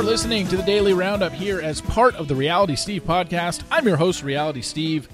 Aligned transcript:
are 0.00 0.02
listening 0.02 0.48
to 0.48 0.56
the 0.56 0.62
Daily 0.62 0.94
Roundup 0.94 1.30
here 1.30 1.60
as 1.60 1.82
part 1.82 2.14
of 2.14 2.26
the 2.26 2.34
Reality 2.34 2.74
Steve 2.74 3.04
podcast. 3.04 3.62
I'm 3.70 3.86
your 3.86 3.98
host, 3.98 4.22
Reality 4.22 4.62
Steve. 4.62 5.10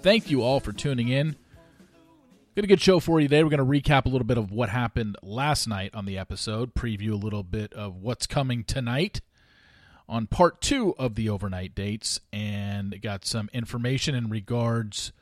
Thank 0.00 0.30
you 0.30 0.40
all 0.40 0.60
for 0.60 0.72
tuning 0.72 1.08
in. 1.08 1.36
Got 2.56 2.64
a 2.64 2.66
good 2.66 2.80
show 2.80 3.00
for 3.00 3.20
you 3.20 3.28
today. 3.28 3.44
We're 3.44 3.50
going 3.50 3.58
to 3.58 3.66
recap 3.90 4.06
a 4.06 4.08
little 4.08 4.26
bit 4.26 4.38
of 4.38 4.50
what 4.50 4.70
happened 4.70 5.18
last 5.22 5.68
night 5.68 5.94
on 5.94 6.06
the 6.06 6.16
episode, 6.16 6.74
preview 6.74 7.12
a 7.12 7.16
little 7.16 7.42
bit 7.42 7.74
of 7.74 7.96
what's 7.96 8.26
coming 8.26 8.64
tonight 8.64 9.20
on 10.08 10.26
part 10.26 10.62
two 10.62 10.94
of 10.96 11.16
the 11.16 11.28
overnight 11.28 11.74
dates, 11.74 12.18
and 12.32 12.98
got 13.02 13.26
some 13.26 13.50
information 13.52 14.14
in 14.14 14.30
regards 14.30 15.12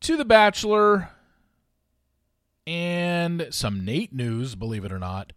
to 0.00 0.16
The 0.16 0.24
Bachelor 0.24 1.10
and 2.66 3.48
some 3.50 3.84
Nate 3.84 4.14
news, 4.14 4.54
believe 4.54 4.86
it 4.86 4.92
or 4.92 4.98
not 4.98 5.34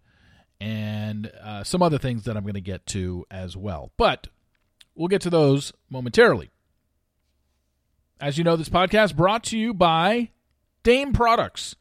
and 0.59 1.31
uh, 1.43 1.63
some 1.63 1.81
other 1.81 1.97
things 1.97 2.23
that 2.23 2.35
I'm 2.35 2.43
going 2.43 2.53
to 2.55 2.61
get 2.61 2.85
to 2.88 3.25
as 3.29 3.55
well. 3.55 3.91
But 3.97 4.27
we'll 4.95 5.07
get 5.07 5.21
to 5.21 5.30
those 5.30 5.73
momentarily. 5.89 6.49
As 8.20 8.38
you 8.38 8.43
know, 8.43 8.55
this 8.55 8.70
podcast 8.70 9.16
brought 9.16 9.43
to 9.45 9.57
you 9.57 9.73
by 9.73 10.31
Dame 10.83 11.13
Products. 11.13 11.75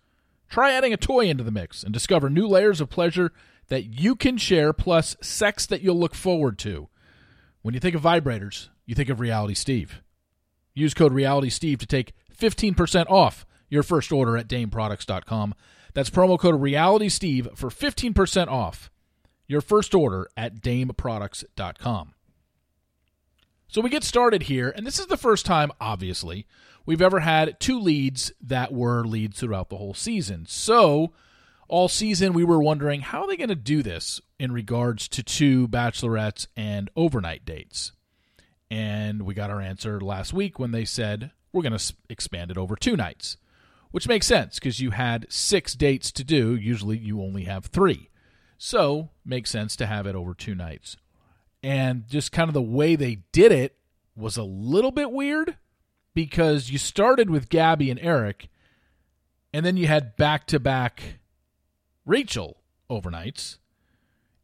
Try 0.49 0.73
adding 0.73 0.93
a 0.93 0.99
toy 0.99 1.27
into 1.27 1.43
the 1.43 1.51
mix 1.51 1.83
and 1.83 1.93
discover 1.93 2.29
new 2.29 2.47
layers 2.47 2.81
of 2.81 2.91
pleasure 2.91 3.33
that 3.69 4.01
you 4.01 4.15
can 4.15 4.37
share, 4.37 4.73
plus 4.73 5.17
sex 5.21 5.67
that 5.67 5.81
you'll 5.81 5.99
look 5.99 6.15
forward 6.15 6.59
to. 6.59 6.89
When 7.63 7.75
you 7.75 7.81
think 7.81 7.97
of 7.97 8.03
vibrators, 8.03 8.69
you 8.85 8.95
think 8.95 9.09
of 9.09 9.19
Reality 9.19 9.55
Steve. 9.55 10.03
Use 10.75 10.95
code 10.95 11.13
Reality 11.13 11.51
Steve 11.51 11.79
to 11.79 11.87
take 11.87 12.13
15% 12.39 13.11
off 13.11 13.47
your 13.69 13.83
first 13.83 14.13
order 14.13 14.37
at 14.37 14.47
DameProducts.com. 14.47 15.55
That's 15.97 16.11
promo 16.11 16.39
code 16.39 16.61
Reality 16.61 17.09
Steve 17.09 17.49
for 17.55 17.71
15% 17.71 18.49
off 18.49 18.91
your 19.47 19.63
first 19.63 19.95
order 19.95 20.29
at 20.37 20.61
DameProducts.com. 20.61 22.13
So 23.67 23.81
we 23.81 23.89
get 23.89 24.05
started 24.05 24.43
here, 24.43 24.69
and 24.69 24.87
this 24.87 24.99
is 24.99 25.07
the 25.07 25.17
first 25.17 25.47
time, 25.47 25.73
obviously, 25.81 26.47
we've 26.85 27.01
ever 27.01 27.21
had 27.21 27.59
two 27.61 27.81
leads 27.81 28.31
that 28.43 28.75
were 28.75 29.05
leads 29.05 29.41
throughout 29.41 29.71
the 29.71 29.79
whole 29.79 29.95
season. 29.95 30.45
So 30.47 31.15
all 31.67 31.89
season 31.89 32.35
we 32.35 32.45
were 32.45 32.63
wondering 32.63 33.01
how 33.01 33.23
are 33.23 33.27
they 33.27 33.39
going 33.39 33.49
to 33.49 33.55
do 33.55 33.83
this 33.83 34.21
in 34.39 34.53
regards 34.53 35.09
to 35.09 35.23
two 35.23 35.67
bachelorettes 35.67 36.47
and 36.59 36.91
overnight 36.95 37.47
dates. 37.47 37.93
And 38.71 39.23
we 39.23 39.33
got 39.33 39.49
our 39.49 39.63
answer 39.63 39.99
last 39.99 40.35
week 40.35 40.59
when 40.59 40.73
they 40.73 40.85
said 40.85 41.31
we're 41.55 41.63
going 41.63 41.79
to 41.79 41.95
expand 42.11 42.51
it 42.51 42.59
over 42.59 42.77
two 42.77 42.99
nights 42.99 43.39
which 43.97 44.09
makes 44.09 44.27
sense 44.27 44.57
because 44.57 44.79
you 44.79 44.91
had 44.91 45.25
six 45.31 45.73
dates 45.73 46.13
to 46.13 46.23
do. 46.23 46.55
Usually 46.55 46.99
you 46.99 47.23
only 47.23 47.45
have 47.45 47.65
three. 47.65 48.11
So, 48.59 49.09
makes 49.25 49.49
sense 49.49 49.75
to 49.77 49.87
have 49.87 50.07
it 50.07 50.15
over 50.15 50.35
two 50.35 50.55
nights. 50.55 50.99
And 51.63 52.07
just 52.07 52.31
kind 52.31 52.51
of 52.51 52.53
the 52.53 52.61
way 52.61 52.95
they 52.95 53.23
did 53.33 53.53
it 53.53 53.75
was 54.15 54.37
a 54.37 54.43
little 54.43 54.91
bit 54.91 55.11
weird 55.11 55.57
because 56.13 56.69
you 56.69 56.77
started 56.77 57.31
with 57.31 57.49
Gabby 57.49 57.91
and 57.91 57.99
Erich, 57.99 58.51
and 59.55 59.65
then 59.65 59.79
you 59.79 59.87
had 59.87 60.15
back 60.19 60.47
to 60.49 60.61
back 60.61 61.19
Rachel 62.05 62.59
overnights, 62.91 63.57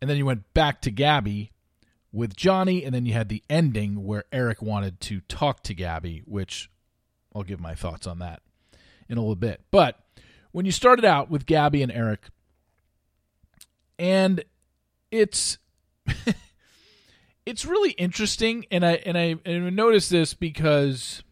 and 0.00 0.08
then 0.08 0.16
you 0.16 0.24
went 0.24 0.54
back 0.54 0.80
to 0.80 0.90
Gabby 0.90 1.52
with 2.10 2.36
Johnny, 2.36 2.86
and 2.86 2.94
then 2.94 3.04
you 3.04 3.12
had 3.12 3.28
the 3.28 3.42
ending 3.50 4.02
where 4.02 4.24
Erich 4.32 4.62
wanted 4.62 4.98
to 5.02 5.20
talk 5.20 5.62
to 5.64 5.74
Gabby, 5.74 6.22
which 6.24 6.70
I'll 7.34 7.42
give 7.42 7.60
my 7.60 7.74
thoughts 7.74 8.06
on 8.06 8.18
that 8.20 8.40
in 9.12 9.18
a 9.18 9.20
little 9.20 9.36
bit. 9.36 9.60
But 9.70 10.00
when 10.50 10.66
you 10.66 10.72
started 10.72 11.04
out 11.04 11.30
with 11.30 11.46
Gabby 11.46 11.82
and 11.82 11.92
Erich, 11.92 12.28
and 13.98 14.42
it's 15.10 15.58
it's 17.46 17.64
really 17.64 17.90
interesting, 17.92 18.64
and 18.70 18.84
I 18.84 18.92
and 19.06 19.16
I 19.16 19.36
and 19.44 19.66
I 19.66 19.70
noticed 19.70 20.10
this 20.10 20.34
because 20.34 21.22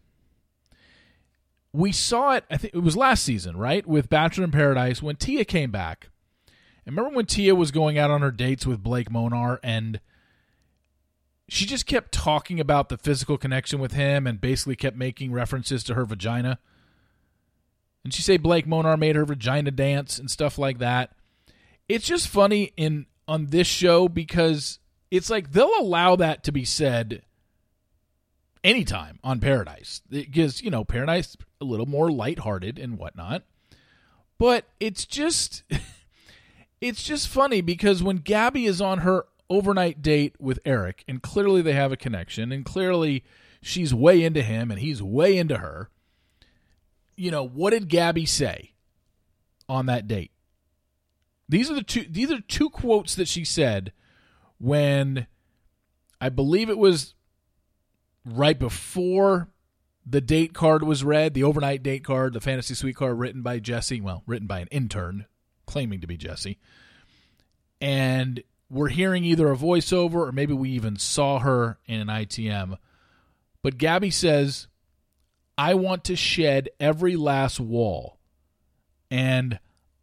we 1.73 1.91
saw 1.91 2.35
it. 2.35 2.45
I 2.49 2.57
think 2.57 2.73
it 2.75 2.79
was 2.79 2.95
last 2.95 3.23
season, 3.23 3.57
right, 3.57 3.85
with 3.85 4.09
Bachelor 4.09 4.45
in 4.45 4.51
Paradise 4.51 5.01
when 5.01 5.15
Tia 5.15 5.43
came 5.43 5.71
back. 5.71 6.09
And 6.85 6.95
remember 6.95 7.15
when 7.15 7.25
Tia 7.25 7.55
was 7.55 7.71
going 7.71 7.97
out 7.97 8.11
on 8.11 8.21
her 8.21 8.31
dates 8.31 8.65
with 8.65 8.83
Blake 8.83 9.09
Moynes 9.09 9.59
and 9.63 9.99
she 11.47 11.65
just 11.65 11.85
kept 11.85 12.13
talking 12.13 12.61
about 12.61 12.87
the 12.87 12.97
physical 12.97 13.37
connection 13.37 13.79
with 13.79 13.91
him 13.91 14.25
and 14.25 14.39
basically 14.39 14.75
kept 14.75 14.95
making 14.95 15.33
references 15.33 15.83
to 15.83 15.95
her 15.95 16.05
vagina. 16.05 16.59
And 18.03 18.13
she 18.13 18.21
say 18.21 18.37
Blake 18.37 18.65
Moynes 18.65 18.99
made 18.99 19.15
her 19.15 19.25
vagina 19.25 19.71
dance 19.71 20.17
and 20.17 20.29
stuff 20.29 20.57
like 20.57 20.79
that. 20.79 21.11
It's 21.87 22.05
just 22.05 22.27
funny 22.27 22.73
in 22.77 23.05
on 23.27 23.47
this 23.47 23.67
show 23.67 24.09
because 24.09 24.79
it's 25.11 25.29
like 25.29 25.51
they'll 25.51 25.79
allow 25.79 26.15
that 26.15 26.43
to 26.45 26.51
be 26.51 26.65
said 26.65 27.21
anytime 28.63 29.19
on 29.23 29.39
Paradise. 29.39 30.01
Because, 30.09 30.61
you 30.61 30.71
know, 30.71 30.83
Paradise 30.83 31.37
a 31.59 31.65
little 31.65 31.85
more 31.85 32.11
lighthearted 32.11 32.79
and 32.79 32.97
whatnot. 32.97 33.43
But 34.37 34.65
it's 34.79 35.05
just 35.05 35.63
it's 36.81 37.03
just 37.03 37.27
funny 37.27 37.61
because 37.61 38.01
when 38.01 38.17
Gabby 38.17 38.65
is 38.65 38.81
on 38.81 38.99
her 38.99 39.25
overnight 39.49 40.01
date 40.01 40.35
with 40.39 40.59
Erich, 40.65 41.03
and 41.07 41.21
clearly 41.21 41.61
they 41.61 41.73
have 41.73 41.91
a 41.91 41.97
connection, 41.97 42.51
and 42.51 42.65
clearly 42.65 43.23
she's 43.61 43.93
way 43.93 44.23
into 44.23 44.41
him 44.41 44.71
and 44.71 44.79
he's 44.79 45.03
way 45.03 45.37
into 45.37 45.59
her 45.59 45.89
you 47.21 47.29
know, 47.29 47.43
what 47.43 47.69
did 47.69 47.87
Gabby 47.87 48.25
say 48.25 48.73
on 49.69 49.85
that 49.85 50.07
date? 50.07 50.31
These 51.47 51.69
are 51.69 51.75
the 51.75 51.83
two 51.83 52.05
these 52.09 52.31
are 52.31 52.41
two 52.41 52.69
quotes 52.69 53.13
that 53.15 53.27
she 53.27 53.45
said 53.45 53.91
when 54.57 55.27
I 56.19 56.29
believe 56.29 56.69
it 56.69 56.77
was 56.77 57.13
right 58.25 58.57
before 58.57 59.49
the 60.03 60.21
date 60.21 60.53
card 60.53 60.83
was 60.83 61.03
read, 61.03 61.35
the 61.35 61.43
overnight 61.43 61.83
date 61.83 62.03
card, 62.03 62.33
the 62.33 62.41
fantasy 62.41 62.73
suite 62.73 62.95
card 62.95 63.19
written 63.19 63.43
by 63.43 63.59
Jesse, 63.59 64.01
well, 64.01 64.23
written 64.25 64.47
by 64.47 64.59
an 64.59 64.67
intern 64.71 65.25
claiming 65.67 66.01
to 66.01 66.07
be 66.07 66.17
Jesse. 66.17 66.57
And 67.79 68.41
we're 68.69 68.89
hearing 68.89 69.25
either 69.25 69.51
a 69.51 69.55
voiceover 69.55 70.27
or 70.27 70.31
maybe 70.31 70.53
we 70.53 70.71
even 70.71 70.95
saw 70.95 71.39
her 71.39 71.77
in 71.85 72.01
an 72.01 72.07
ITM. 72.07 72.77
But 73.61 73.77
Gabby 73.77 74.09
says, 74.09 74.67
I 75.61 75.75
want 75.75 76.05
to 76.05 76.15
shed 76.15 76.69
every 76.79 77.15
last 77.15 77.59
wall. 77.59 78.17
And 79.11 79.59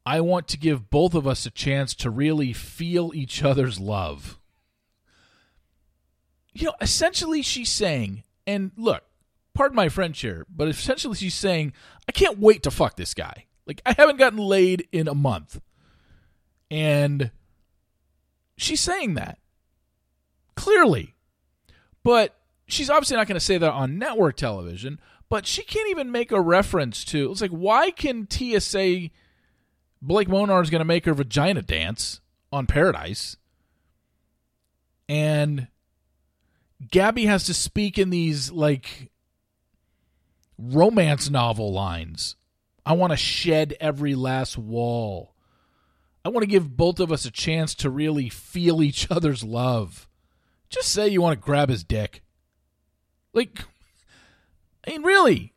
I 0.06 0.20
want 0.20 0.46
to 0.48 0.56
give 0.56 0.88
both 0.88 1.16
of 1.16 1.26
us 1.26 1.46
a 1.46 1.50
chance 1.50 1.94
to 1.96 2.10
really 2.10 2.52
feel 2.52 3.10
each 3.12 3.42
other's 3.42 3.80
love. 3.80 4.38
You 6.52 6.66
know, 6.66 6.74
essentially, 6.80 7.42
she's 7.42 7.70
saying, 7.70 8.22
and 8.46 8.70
look, 8.76 9.02
pardon 9.52 9.74
my 9.74 9.88
French 9.88 10.20
here, 10.20 10.46
but 10.48 10.68
essentially, 10.68 11.16
she's 11.16 11.34
saying, 11.34 11.72
I 12.08 12.12
can't 12.12 12.38
wait 12.38 12.62
to 12.62 12.70
fuck 12.70 12.94
this 12.94 13.12
guy. 13.12 13.46
Like, 13.66 13.82
I 13.84 13.94
haven't 13.98 14.18
gotten 14.20 14.38
laid 14.38 14.86
in 14.92 15.08
a 15.08 15.14
month. 15.14 15.60
And 16.70 17.32
she's 18.56 18.80
saying 18.80 19.14
that 19.14 19.40
clearly. 20.54 21.16
But 22.04 22.36
she's 22.68 22.90
obviously 22.90 23.16
not 23.16 23.26
going 23.26 23.34
to 23.40 23.44
say 23.44 23.58
that 23.58 23.72
on 23.72 23.98
network 23.98 24.36
television 24.36 25.00
but 25.28 25.46
she 25.46 25.62
can't 25.62 25.90
even 25.90 26.10
make 26.10 26.32
a 26.32 26.40
reference 26.40 27.04
to. 27.06 27.30
It's 27.30 27.40
like, 27.40 27.50
why 27.50 27.90
can 27.90 28.26
Tia 28.26 28.60
say 28.60 29.12
Blake 30.00 30.28
Moynes 30.28 30.64
is 30.64 30.70
going 30.70 30.80
to 30.80 30.84
make 30.84 31.04
her 31.04 31.14
vagina 31.14 31.62
dance 31.62 32.20
on 32.52 32.66
Paradise? 32.66 33.36
And 35.08 35.68
Gabby 36.90 37.26
has 37.26 37.44
to 37.44 37.54
speak 37.54 37.98
in 37.98 38.10
these, 38.10 38.50
like, 38.50 39.10
romance 40.58 41.30
novel 41.30 41.72
lines. 41.72 42.36
I 42.84 42.92
want 42.92 43.12
to 43.12 43.16
shed 43.16 43.76
every 43.80 44.14
last 44.14 44.56
wall. 44.56 45.34
I 46.24 46.30
want 46.30 46.42
to 46.42 46.50
give 46.50 46.76
both 46.76 47.00
of 47.00 47.12
us 47.12 47.24
a 47.24 47.30
chance 47.30 47.74
to 47.76 47.90
really 47.90 48.28
feel 48.28 48.82
each 48.82 49.10
other's 49.10 49.44
love. 49.44 50.08
Just 50.68 50.88
say 50.90 51.08
you 51.08 51.22
want 51.22 51.38
to 51.38 51.44
grab 51.44 51.68
his 51.68 51.84
dick. 51.84 52.22
Like, 53.32 53.64
Mean, 54.88 55.02
really, 55.02 55.54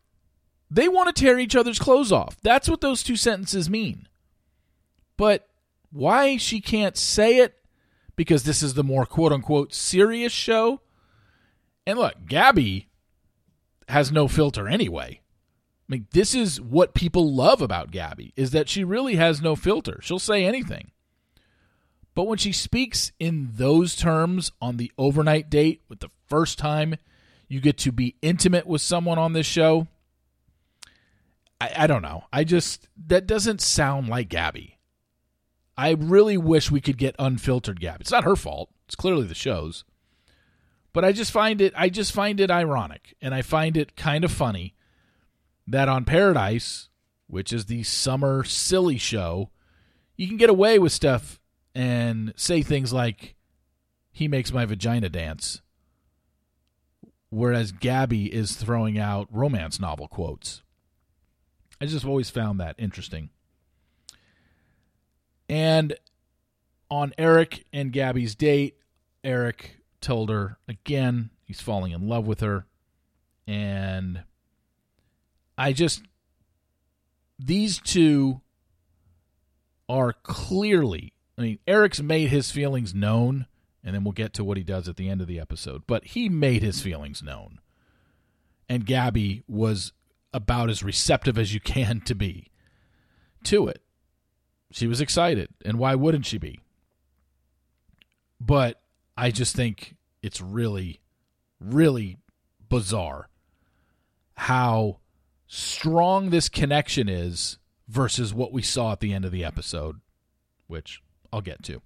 they 0.69 0.87
want 0.87 1.13
to 1.13 1.21
tear 1.21 1.39
each 1.39 1.55
other's 1.55 1.79
clothes 1.79 2.11
off. 2.11 2.37
That's 2.41 2.69
what 2.69 2.81
those 2.81 3.03
two 3.03 3.15
sentences 3.15 3.69
mean. 3.69 4.07
But 5.17 5.47
why 5.91 6.37
she 6.37 6.61
can't 6.61 6.97
say 6.97 7.37
it? 7.37 7.55
Because 8.15 8.43
this 8.43 8.63
is 8.63 8.73
the 8.73 8.83
more 8.83 9.05
quote 9.05 9.31
unquote 9.31 9.73
serious 9.73 10.31
show. 10.31 10.81
And 11.85 11.97
look, 11.97 12.25
Gabby 12.27 12.89
has 13.87 14.11
no 14.11 14.27
filter 14.27 14.67
anyway. 14.67 15.21
I 15.21 15.91
mean, 15.91 16.07
this 16.11 16.33
is 16.33 16.61
what 16.61 16.93
people 16.93 17.33
love 17.33 17.61
about 17.61 17.91
Gabby 17.91 18.33
is 18.37 18.51
that 18.51 18.69
she 18.69 18.83
really 18.83 19.15
has 19.15 19.41
no 19.41 19.55
filter. 19.55 19.99
She'll 20.01 20.19
say 20.19 20.45
anything. 20.45 20.91
But 22.13 22.27
when 22.27 22.37
she 22.37 22.51
speaks 22.51 23.11
in 23.19 23.49
those 23.53 23.95
terms 23.95 24.51
on 24.61 24.77
the 24.77 24.91
overnight 24.97 25.49
date 25.49 25.81
with 25.89 25.99
the 25.99 26.11
first 26.27 26.57
time 26.57 26.95
you 27.51 27.59
get 27.59 27.77
to 27.77 27.91
be 27.91 28.15
intimate 28.21 28.65
with 28.65 28.81
someone 28.81 29.17
on 29.17 29.33
this 29.33 29.45
show. 29.45 29.85
I, 31.59 31.71
I 31.79 31.87
don't 31.87 32.01
know. 32.01 32.23
I 32.31 32.45
just 32.45 32.87
that 33.07 33.27
doesn't 33.27 33.59
sound 33.59 34.07
like 34.07 34.29
Gabby. 34.29 34.79
I 35.77 35.91
really 35.91 36.37
wish 36.37 36.71
we 36.71 36.79
could 36.79 36.97
get 36.97 37.13
unfiltered 37.19 37.81
Gab. 37.81 37.99
It's 37.99 38.11
not 38.11 38.23
her 38.23 38.37
fault. 38.37 38.69
It's 38.85 38.95
clearly 38.95 39.25
the 39.25 39.35
show's. 39.35 39.83
But 40.93 41.03
I 41.03 41.11
just 41.11 41.33
find 41.33 41.59
it 41.59 41.73
I 41.75 41.89
just 41.89 42.13
find 42.13 42.39
it 42.39 42.49
ironic 42.49 43.15
and 43.21 43.35
I 43.35 43.41
find 43.41 43.75
it 43.75 43.97
kind 43.97 44.23
of 44.23 44.31
funny 44.31 44.73
that 45.67 45.89
on 45.89 46.05
Paradise, 46.05 46.87
which 47.27 47.51
is 47.51 47.65
the 47.65 47.83
summer 47.83 48.45
silly 48.45 48.97
show, 48.97 49.49
you 50.15 50.25
can 50.25 50.37
get 50.37 50.49
away 50.49 50.79
with 50.79 50.93
stuff 50.93 51.37
and 51.75 52.31
say 52.37 52.61
things 52.61 52.93
like 52.93 53.35
he 54.09 54.29
makes 54.29 54.53
my 54.53 54.63
vagina 54.63 55.09
dance. 55.09 55.61
Whereas 57.31 57.71
Gabby 57.71 58.31
is 58.31 58.55
throwing 58.55 58.99
out 58.99 59.27
romance 59.31 59.79
novel 59.79 60.07
quotes. 60.07 60.61
I 61.79 61.85
just 61.85 62.05
always 62.05 62.29
found 62.29 62.59
that 62.59 62.75
interesting. 62.77 63.29
And 65.49 65.95
on 66.89 67.13
Erich 67.17 67.65
and 67.73 67.91
Gabby's 67.91 68.35
date, 68.35 68.75
Erich 69.23 69.77
told 70.01 70.29
her 70.29 70.57
again 70.67 71.29
he's 71.43 71.61
falling 71.61 71.93
in 71.93 72.07
love 72.07 72.27
with 72.27 72.41
her. 72.41 72.65
And 73.47 74.23
I 75.57 75.73
just, 75.73 76.03
these 77.39 77.79
two 77.79 78.41
are 79.87 80.13
clearly, 80.13 81.13
I 81.37 81.41
mean, 81.41 81.59
Erich's 81.65 82.03
made 82.03 82.29
his 82.29 82.51
feelings 82.51 82.93
known, 82.93 83.45
and 83.83 83.95
then 83.95 84.03
we'll 84.03 84.11
get 84.11 84.33
to 84.33 84.43
what 84.43 84.57
he 84.57 84.63
does 84.63 84.87
at 84.87 84.95
the 84.95 85.09
end 85.09 85.21
of 85.21 85.27
the 85.27 85.39
episode, 85.39 85.83
but 85.87 86.05
he 86.05 86.29
made 86.29 86.61
his 86.61 86.81
feelings 86.81 87.23
known. 87.23 87.59
And 88.69 88.85
Gabby 88.85 89.43
was 89.47 89.93
about 90.33 90.69
as 90.69 90.83
receptive 90.83 91.37
as 91.37 91.53
you 91.53 91.59
can 91.59 92.01
to 92.01 92.15
be 92.15 92.47
to 93.43 93.67
it. 93.67 93.81
She 94.71 94.87
was 94.87 95.01
excited, 95.01 95.49
and 95.65 95.77
why 95.77 95.95
wouldn't 95.95 96.25
she 96.25 96.37
be? 96.37 96.59
But 98.39 98.81
I 99.17 99.31
just 99.31 99.55
think 99.55 99.95
it's 100.21 100.39
really, 100.39 101.01
really 101.59 102.17
bizarre 102.69 103.27
how 104.35 104.99
strong 105.47 106.29
this 106.29 106.47
connection 106.47 107.09
is 107.09 107.57
versus 107.87 108.33
what 108.33 108.53
we 108.53 108.61
saw 108.61 108.93
at 108.93 109.01
the 109.01 109.13
end 109.13 109.25
of 109.25 109.31
the 109.31 109.43
episode, 109.43 109.99
which 110.67 111.01
I'll 111.33 111.41
get 111.41 111.61
to. 111.63 111.81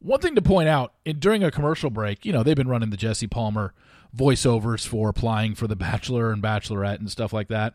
One 0.00 0.20
thing 0.20 0.34
to 0.34 0.42
point 0.42 0.68
out 0.68 0.92
during 1.18 1.42
a 1.42 1.50
commercial 1.50 1.90
break, 1.90 2.24
you 2.24 2.32
know, 2.32 2.42
they've 2.42 2.56
been 2.56 2.68
running 2.68 2.90
the 2.90 2.96
Jesse 2.96 3.26
Palmer 3.26 3.74
voiceovers 4.14 4.86
for 4.86 5.08
applying 5.08 5.54
for 5.54 5.66
the 5.66 5.76
Bachelor 5.76 6.32
and 6.32 6.42
Bachelorette 6.42 6.98
and 6.98 7.10
stuff 7.10 7.32
like 7.32 7.48
that. 7.48 7.74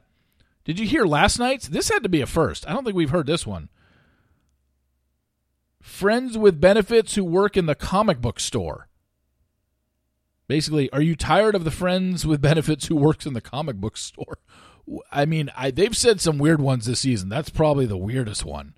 Did 0.63 0.79
you 0.79 0.88
hear 0.88 1.06
last 1.06 1.39
night's? 1.39 1.68
This 1.68 1.89
had 1.89 2.03
to 2.03 2.09
be 2.09 2.21
a 2.21 2.27
first. 2.27 2.68
I 2.68 2.73
don't 2.73 2.83
think 2.83 2.95
we've 2.95 3.09
heard 3.09 3.27
this 3.27 3.47
one. 3.47 3.69
Friends 5.81 6.38
with 6.38 6.62
benefits 6.62 7.15
who 7.15 7.23
work 7.23 7.57
in 7.57 7.65
the 7.65 7.73
comic 7.75 8.21
book 8.21 8.39
store. 8.39 8.88
Basically, 10.47 10.91
are 10.91 11.01
you 11.01 11.15
tired 11.15 11.56
of 11.56 11.63
the 11.63 11.71
friends 11.71 12.25
with 12.25 12.41
benefits 12.41 12.88
who 12.88 12.95
works 12.95 13.25
in 13.25 13.33
the 13.33 13.41
comic 13.41 13.77
book 13.77 13.97
store? 13.97 14.38
I 15.12 15.25
mean, 15.25 15.50
I, 15.56 15.71
they've 15.71 15.95
said 15.95 16.21
some 16.21 16.38
weird 16.38 16.62
ones 16.62 16.85
this 16.85 17.00
season. 17.00 17.29
That's 17.29 17.50
probably 17.50 17.85
the 17.85 17.97
weirdest 17.97 18.45
one. 18.45 18.75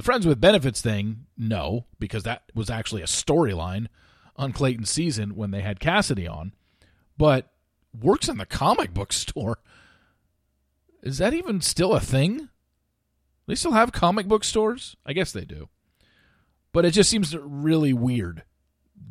The 0.00 0.04
friends 0.04 0.26
with 0.26 0.40
benefits 0.40 0.80
thing, 0.80 1.26
no, 1.36 1.84
because 1.98 2.22
that 2.22 2.44
was 2.54 2.70
actually 2.70 3.02
a 3.02 3.04
storyline 3.04 3.88
on 4.34 4.50
Clayton's 4.50 4.88
season 4.88 5.36
when 5.36 5.50
they 5.50 5.60
had 5.60 5.78
Cassidy 5.78 6.26
on. 6.26 6.54
But 7.18 7.52
works 7.92 8.26
in 8.26 8.38
the 8.38 8.46
comic 8.46 8.94
book 8.94 9.12
store. 9.12 9.58
Is 11.02 11.18
that 11.18 11.34
even 11.34 11.60
still 11.60 11.92
a 11.92 12.00
thing? 12.00 12.48
They 13.46 13.54
still 13.54 13.72
have 13.72 13.92
comic 13.92 14.26
book 14.26 14.42
stores? 14.42 14.96
I 15.04 15.12
guess 15.12 15.32
they 15.32 15.44
do. 15.44 15.68
But 16.72 16.86
it 16.86 16.92
just 16.92 17.10
seems 17.10 17.36
really 17.36 17.92
weird 17.92 18.44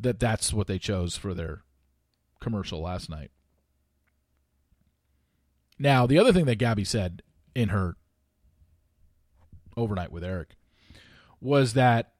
that 0.00 0.18
that's 0.18 0.52
what 0.52 0.66
they 0.66 0.80
chose 0.80 1.16
for 1.16 1.34
their 1.34 1.62
commercial 2.40 2.80
last 2.80 3.08
night. 3.08 3.30
Now, 5.78 6.08
the 6.08 6.18
other 6.18 6.32
thing 6.32 6.46
that 6.46 6.58
Gabby 6.58 6.82
said 6.82 7.22
in 7.54 7.68
her 7.68 7.96
overnight 9.76 10.10
with 10.10 10.24
Erich 10.24 10.56
was 11.40 11.74
that 11.74 12.12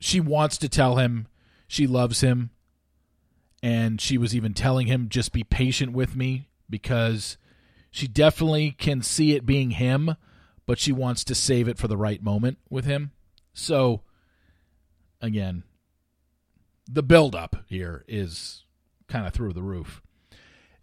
she 0.00 0.20
wants 0.20 0.58
to 0.58 0.68
tell 0.68 0.96
him 0.96 1.26
she 1.66 1.86
loves 1.86 2.20
him. 2.20 2.50
And 3.62 4.00
she 4.00 4.18
was 4.18 4.36
even 4.36 4.54
telling 4.54 4.86
him, 4.86 5.08
just 5.08 5.32
be 5.32 5.42
patient 5.42 5.92
with 5.92 6.14
me 6.14 6.48
because 6.70 7.36
she 7.90 8.06
definitely 8.06 8.70
can 8.70 9.02
see 9.02 9.34
it 9.34 9.44
being 9.44 9.72
him, 9.72 10.14
but 10.66 10.78
she 10.78 10.92
wants 10.92 11.24
to 11.24 11.34
save 11.34 11.66
it 11.66 11.78
for 11.78 11.88
the 11.88 11.96
right 11.96 12.22
moment 12.22 12.58
with 12.70 12.84
him. 12.84 13.10
So, 13.52 14.02
again, 15.20 15.64
the 16.88 17.02
buildup 17.02 17.64
here 17.66 18.04
is 18.06 18.64
kind 19.08 19.26
of 19.26 19.32
through 19.32 19.54
the 19.54 19.62
roof. 19.62 20.02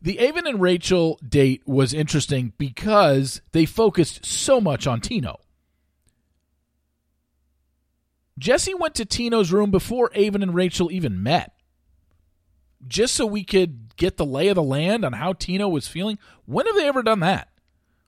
The 0.02 0.20
Aven 0.20 0.46
and 0.46 0.62
Rachel 0.62 1.20
date 1.28 1.64
was 1.66 1.94
interesting 1.94 2.54
because 2.58 3.42
they 3.54 3.66
focused 3.66 4.26
so 4.26 4.60
much 4.60 4.86
on 4.86 5.00
Tino. 5.00 5.40
Jesse 8.38 8.74
went 8.74 8.96
to 8.96 9.06
Tino's 9.06 9.52
room 9.52 9.72
before 9.72 10.12
Aven 10.14 10.44
and 10.44 10.54
Rachel 10.54 10.92
even 10.92 11.24
met. 11.24 11.54
Just 12.88 13.16
so 13.16 13.26
we 13.26 13.44
could 13.44 13.96
get 13.96 14.18
the 14.18 14.26
lay 14.26 14.50
of 14.50 14.56
the 14.56 14.64
land 14.64 15.06
on 15.06 15.14
how 15.14 15.34
Tino 15.34 15.68
was 15.68 15.88
feeling. 15.88 16.20
When 16.46 16.66
have 16.66 16.76
they 16.76 16.88
ever 16.88 17.02
done 17.02 17.22
that? 17.22 17.50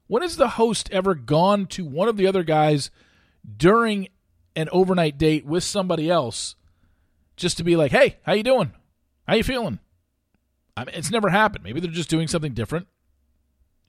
When 0.07 0.21
has 0.21 0.37
the 0.37 0.49
host 0.49 0.89
ever 0.91 1.15
gone 1.15 1.65
to 1.67 1.85
one 1.85 2.07
of 2.07 2.17
the 2.17 2.27
other 2.27 2.43
guys 2.43 2.91
during 3.55 4.09
an 4.55 4.69
overnight 4.71 5.17
date 5.17 5.45
with 5.45 5.63
somebody 5.63 6.09
else 6.09 6.55
just 7.35 7.57
to 7.57 7.63
be 7.63 7.75
like, 7.75 7.91
"Hey, 7.91 8.17
how 8.23 8.33
you 8.33 8.43
doing? 8.43 8.73
How 9.27 9.35
you 9.35 9.43
feeling?" 9.43 9.79
I 10.75 10.85
mean, 10.85 10.95
it's 10.95 11.11
never 11.11 11.29
happened. 11.29 11.63
Maybe 11.63 11.79
they're 11.79 11.91
just 11.91 12.09
doing 12.09 12.27
something 12.27 12.53
different, 12.53 12.87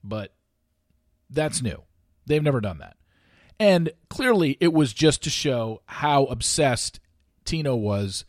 but 0.03 0.33
that's 1.29 1.61
new. 1.61 1.83
They've 2.25 2.43
never 2.43 2.61
done 2.61 2.79
that. 2.79 2.97
And 3.59 3.91
clearly, 4.09 4.57
it 4.59 4.73
was 4.73 4.93
just 4.93 5.23
to 5.23 5.29
show 5.29 5.81
how 5.85 6.25
obsessed 6.25 6.99
Tino 7.43 7.75
was 7.75 8.23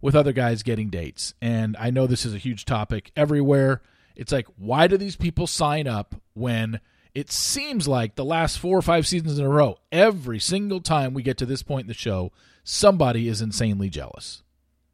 with 0.00 0.14
other 0.14 0.32
guys 0.32 0.62
getting 0.62 0.90
dates. 0.90 1.34
And 1.42 1.76
I 1.78 1.90
know 1.90 2.06
this 2.06 2.24
is 2.24 2.34
a 2.34 2.38
huge 2.38 2.64
topic 2.64 3.10
everywhere. 3.16 3.82
It's 4.14 4.32
like, 4.32 4.46
why 4.56 4.86
do 4.86 4.96
these 4.96 5.16
people 5.16 5.46
sign 5.46 5.88
up 5.88 6.14
when 6.34 6.80
it 7.14 7.32
seems 7.32 7.88
like 7.88 8.14
the 8.14 8.24
last 8.24 8.58
four 8.58 8.78
or 8.78 8.82
five 8.82 9.06
seasons 9.06 9.38
in 9.38 9.44
a 9.44 9.48
row, 9.48 9.78
every 9.90 10.38
single 10.38 10.80
time 10.80 11.14
we 11.14 11.22
get 11.22 11.38
to 11.38 11.46
this 11.46 11.62
point 11.62 11.84
in 11.84 11.88
the 11.88 11.94
show, 11.94 12.30
somebody 12.62 13.26
is 13.26 13.40
insanely 13.40 13.88
jealous. 13.88 14.42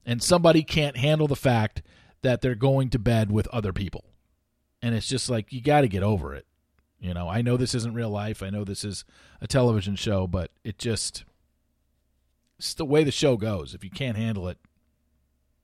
And 0.07 0.23
somebody 0.23 0.63
can't 0.63 0.97
handle 0.97 1.29
the 1.29 1.37
fact 1.37 1.83
that 2.23 2.41
they're 2.41 2.55
going 2.55 2.91
to 2.91 2.99
bed 2.99 3.31
with 3.31 3.49
other 3.49 3.73
people. 3.73 4.05
And 4.81 4.95
it's 4.95 5.09
just 5.09 5.29
like, 5.29 5.53
you 5.53 5.61
got 5.61 5.83
to 5.83 5.89
get 5.89 6.03
over 6.03 6.35
it. 6.35 6.47
You 7.03 7.15
know, 7.15 7.29
I 7.29 7.43
know 7.43 7.57
this 7.57 7.75
isn't 7.75 7.95
real 7.95 8.11
life. 8.11 8.45
I 8.45 8.51
know 8.51 8.63
this 8.63 8.85
is 8.85 9.05
a 9.41 9.49
television 9.49 9.97
show, 9.97 10.29
but 10.29 10.53
it 10.63 10.79
just 10.79 11.25
it's 12.61 12.75
the 12.75 12.85
way 12.85 13.03
the 13.03 13.11
show 13.11 13.37
goes. 13.37 13.75
If 13.75 13.83
you 13.83 13.91
can't 13.91 14.17
handle 14.17 14.47
it, 14.47 14.57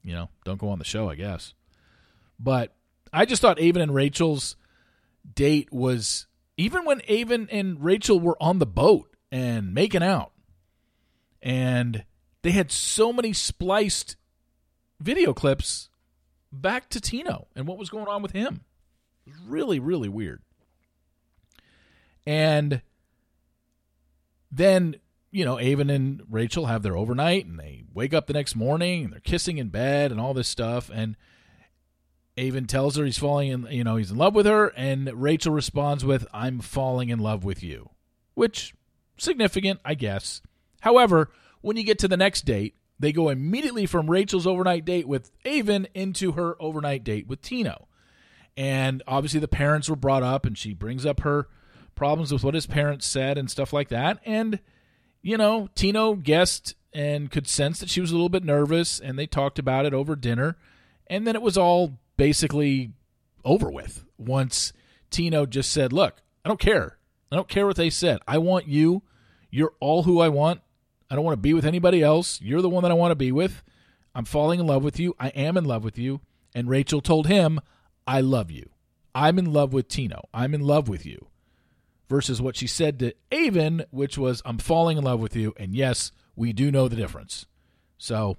you 0.02 0.12
know, 0.12 0.30
don't 0.44 0.58
go 0.58 0.68
on 0.70 0.80
the 0.80 0.84
show, 0.84 1.08
I 1.08 1.14
guess. 1.14 1.54
But 2.40 2.74
I 3.12 3.24
just 3.24 3.40
thought 3.40 3.60
Aven 3.60 3.80
and 3.80 3.94
Rachel's 3.94 4.56
date 5.32 5.72
was 5.72 6.26
even 6.56 6.84
when 6.84 7.02
Aven 7.08 7.48
and 7.52 7.84
Rachel 7.84 8.18
were 8.18 8.36
on 8.42 8.58
the 8.58 8.66
boat 8.66 9.14
and 9.30 9.72
making 9.72 10.02
out, 10.02 10.32
and 11.40 12.04
they 12.42 12.50
had 12.50 12.72
so 12.72 13.12
many 13.12 13.32
spliced 13.32 14.16
video 14.98 15.32
clips 15.32 15.88
back 16.50 16.88
to 16.88 17.00
Tino 17.00 17.46
and 17.54 17.68
what 17.68 17.78
was 17.78 17.90
going 17.90 18.08
on 18.08 18.22
with 18.22 18.32
him. 18.32 18.64
It 19.24 19.34
was 19.34 19.40
really, 19.46 19.78
really 19.78 20.08
weird. 20.08 20.42
And 22.28 22.82
then, 24.52 24.96
you 25.30 25.46
know, 25.46 25.58
Aven 25.58 25.88
and 25.88 26.20
Rachel 26.28 26.66
have 26.66 26.82
their 26.82 26.94
overnight 26.94 27.46
and 27.46 27.58
they 27.58 27.84
wake 27.94 28.12
up 28.12 28.26
the 28.26 28.34
next 28.34 28.54
morning 28.54 29.04
and 29.04 29.14
they're 29.14 29.20
kissing 29.20 29.56
in 29.56 29.70
bed 29.70 30.12
and 30.12 30.20
all 30.20 30.34
this 30.34 30.46
stuff. 30.46 30.90
And 30.92 31.16
Aven 32.36 32.66
tells 32.66 32.96
her 32.96 33.06
he's 33.06 33.16
falling 33.16 33.48
in, 33.48 33.66
you 33.70 33.82
know, 33.82 33.96
he's 33.96 34.10
in 34.10 34.18
love 34.18 34.34
with 34.34 34.44
her. 34.44 34.74
And 34.76 35.10
Rachel 35.14 35.54
responds 35.54 36.04
with, 36.04 36.26
I'm 36.30 36.60
falling 36.60 37.08
in 37.08 37.18
love 37.18 37.44
with 37.44 37.62
you, 37.62 37.88
which 38.34 38.74
significant, 39.16 39.80
I 39.82 39.94
guess. 39.94 40.42
However, 40.82 41.30
when 41.62 41.78
you 41.78 41.82
get 41.82 41.98
to 42.00 42.08
the 42.08 42.18
next 42.18 42.44
date, 42.44 42.74
they 42.98 43.10
go 43.10 43.30
immediately 43.30 43.86
from 43.86 44.10
Rachel's 44.10 44.46
overnight 44.46 44.84
date 44.84 45.08
with 45.08 45.30
Aven 45.46 45.88
into 45.94 46.32
her 46.32 46.60
overnight 46.60 47.04
date 47.04 47.26
with 47.26 47.40
Tino. 47.40 47.88
And 48.54 49.02
obviously, 49.06 49.40
the 49.40 49.48
parents 49.48 49.88
were 49.88 49.96
brought 49.96 50.22
up, 50.22 50.44
and 50.44 50.58
she 50.58 50.74
brings 50.74 51.06
up 51.06 51.20
her 51.20 51.48
problems 51.98 52.32
with 52.32 52.44
what 52.44 52.54
his 52.54 52.66
parents 52.66 53.04
said 53.06 53.36
and 53.36 53.50
stuff 53.50 53.72
like 53.72 53.88
that. 53.88 54.20
And, 54.24 54.60
you 55.20 55.36
know, 55.36 55.68
Tino 55.74 56.14
guessed 56.14 56.76
and 56.94 57.30
could 57.30 57.48
sense 57.48 57.80
that 57.80 57.90
she 57.90 58.00
was 58.00 58.12
a 58.12 58.14
little 58.14 58.28
bit 58.28 58.44
nervous, 58.44 59.00
and 59.00 59.18
they 59.18 59.26
talked 59.26 59.58
about 59.58 59.84
it 59.84 59.92
over 59.92 60.14
dinner. 60.16 60.56
And 61.08 61.26
then 61.26 61.34
it 61.34 61.42
was 61.42 61.58
all 61.58 61.98
basically 62.16 62.92
over 63.44 63.70
with 63.70 64.04
once 64.16 64.72
Tino 65.10 65.44
just 65.44 65.72
said, 65.72 65.92
Look, 65.92 66.22
I 66.44 66.48
don't 66.48 66.60
care. 66.60 66.98
I 67.32 67.36
don't 67.36 67.48
care 67.48 67.66
what 67.66 67.76
they 67.76 67.90
said. 67.90 68.20
I 68.26 68.38
want 68.38 68.68
you. 68.68 69.02
You're 69.50 69.74
all 69.80 70.04
who 70.04 70.20
I 70.20 70.28
want. 70.28 70.60
I 71.10 71.14
don't 71.14 71.24
want 71.24 71.36
to 71.36 71.42
be 71.42 71.54
with 71.54 71.64
anybody 71.66 72.02
else. 72.02 72.40
You're 72.40 72.62
the 72.62 72.68
one 72.68 72.82
that 72.82 72.92
I 72.92 72.94
want 72.94 73.10
to 73.10 73.16
be 73.16 73.32
with. 73.32 73.62
I'm 74.14 74.24
falling 74.24 74.60
in 74.60 74.66
love 74.66 74.84
with 74.84 75.00
you. 75.00 75.14
I 75.18 75.28
am 75.28 75.56
in 75.56 75.64
love 75.64 75.84
with 75.84 75.98
you. 75.98 76.20
And 76.54 76.68
Rachel 76.68 77.00
told 77.00 77.26
him, 77.26 77.60
I 78.06 78.20
love 78.20 78.50
you. 78.50 78.70
I'm 79.14 79.38
in 79.38 79.52
love 79.52 79.72
with 79.72 79.88
Tino. 79.88 80.28
I'm 80.32 80.54
in 80.54 80.60
love 80.60 80.88
with 80.88 81.04
you. 81.06 81.27
Versus 82.08 82.40
what 82.40 82.56
she 82.56 82.66
said 82.66 82.98
to 83.00 83.12
Aven, 83.30 83.84
which 83.90 84.16
was, 84.16 84.40
I'm 84.44 84.58
falling 84.58 84.96
in 84.96 85.04
love 85.04 85.20
with 85.20 85.36
you. 85.36 85.52
And 85.58 85.74
yes, 85.74 86.10
we 86.36 86.54
do 86.54 86.70
know 86.70 86.88
the 86.88 86.96
difference. 86.96 87.44
So 87.98 88.38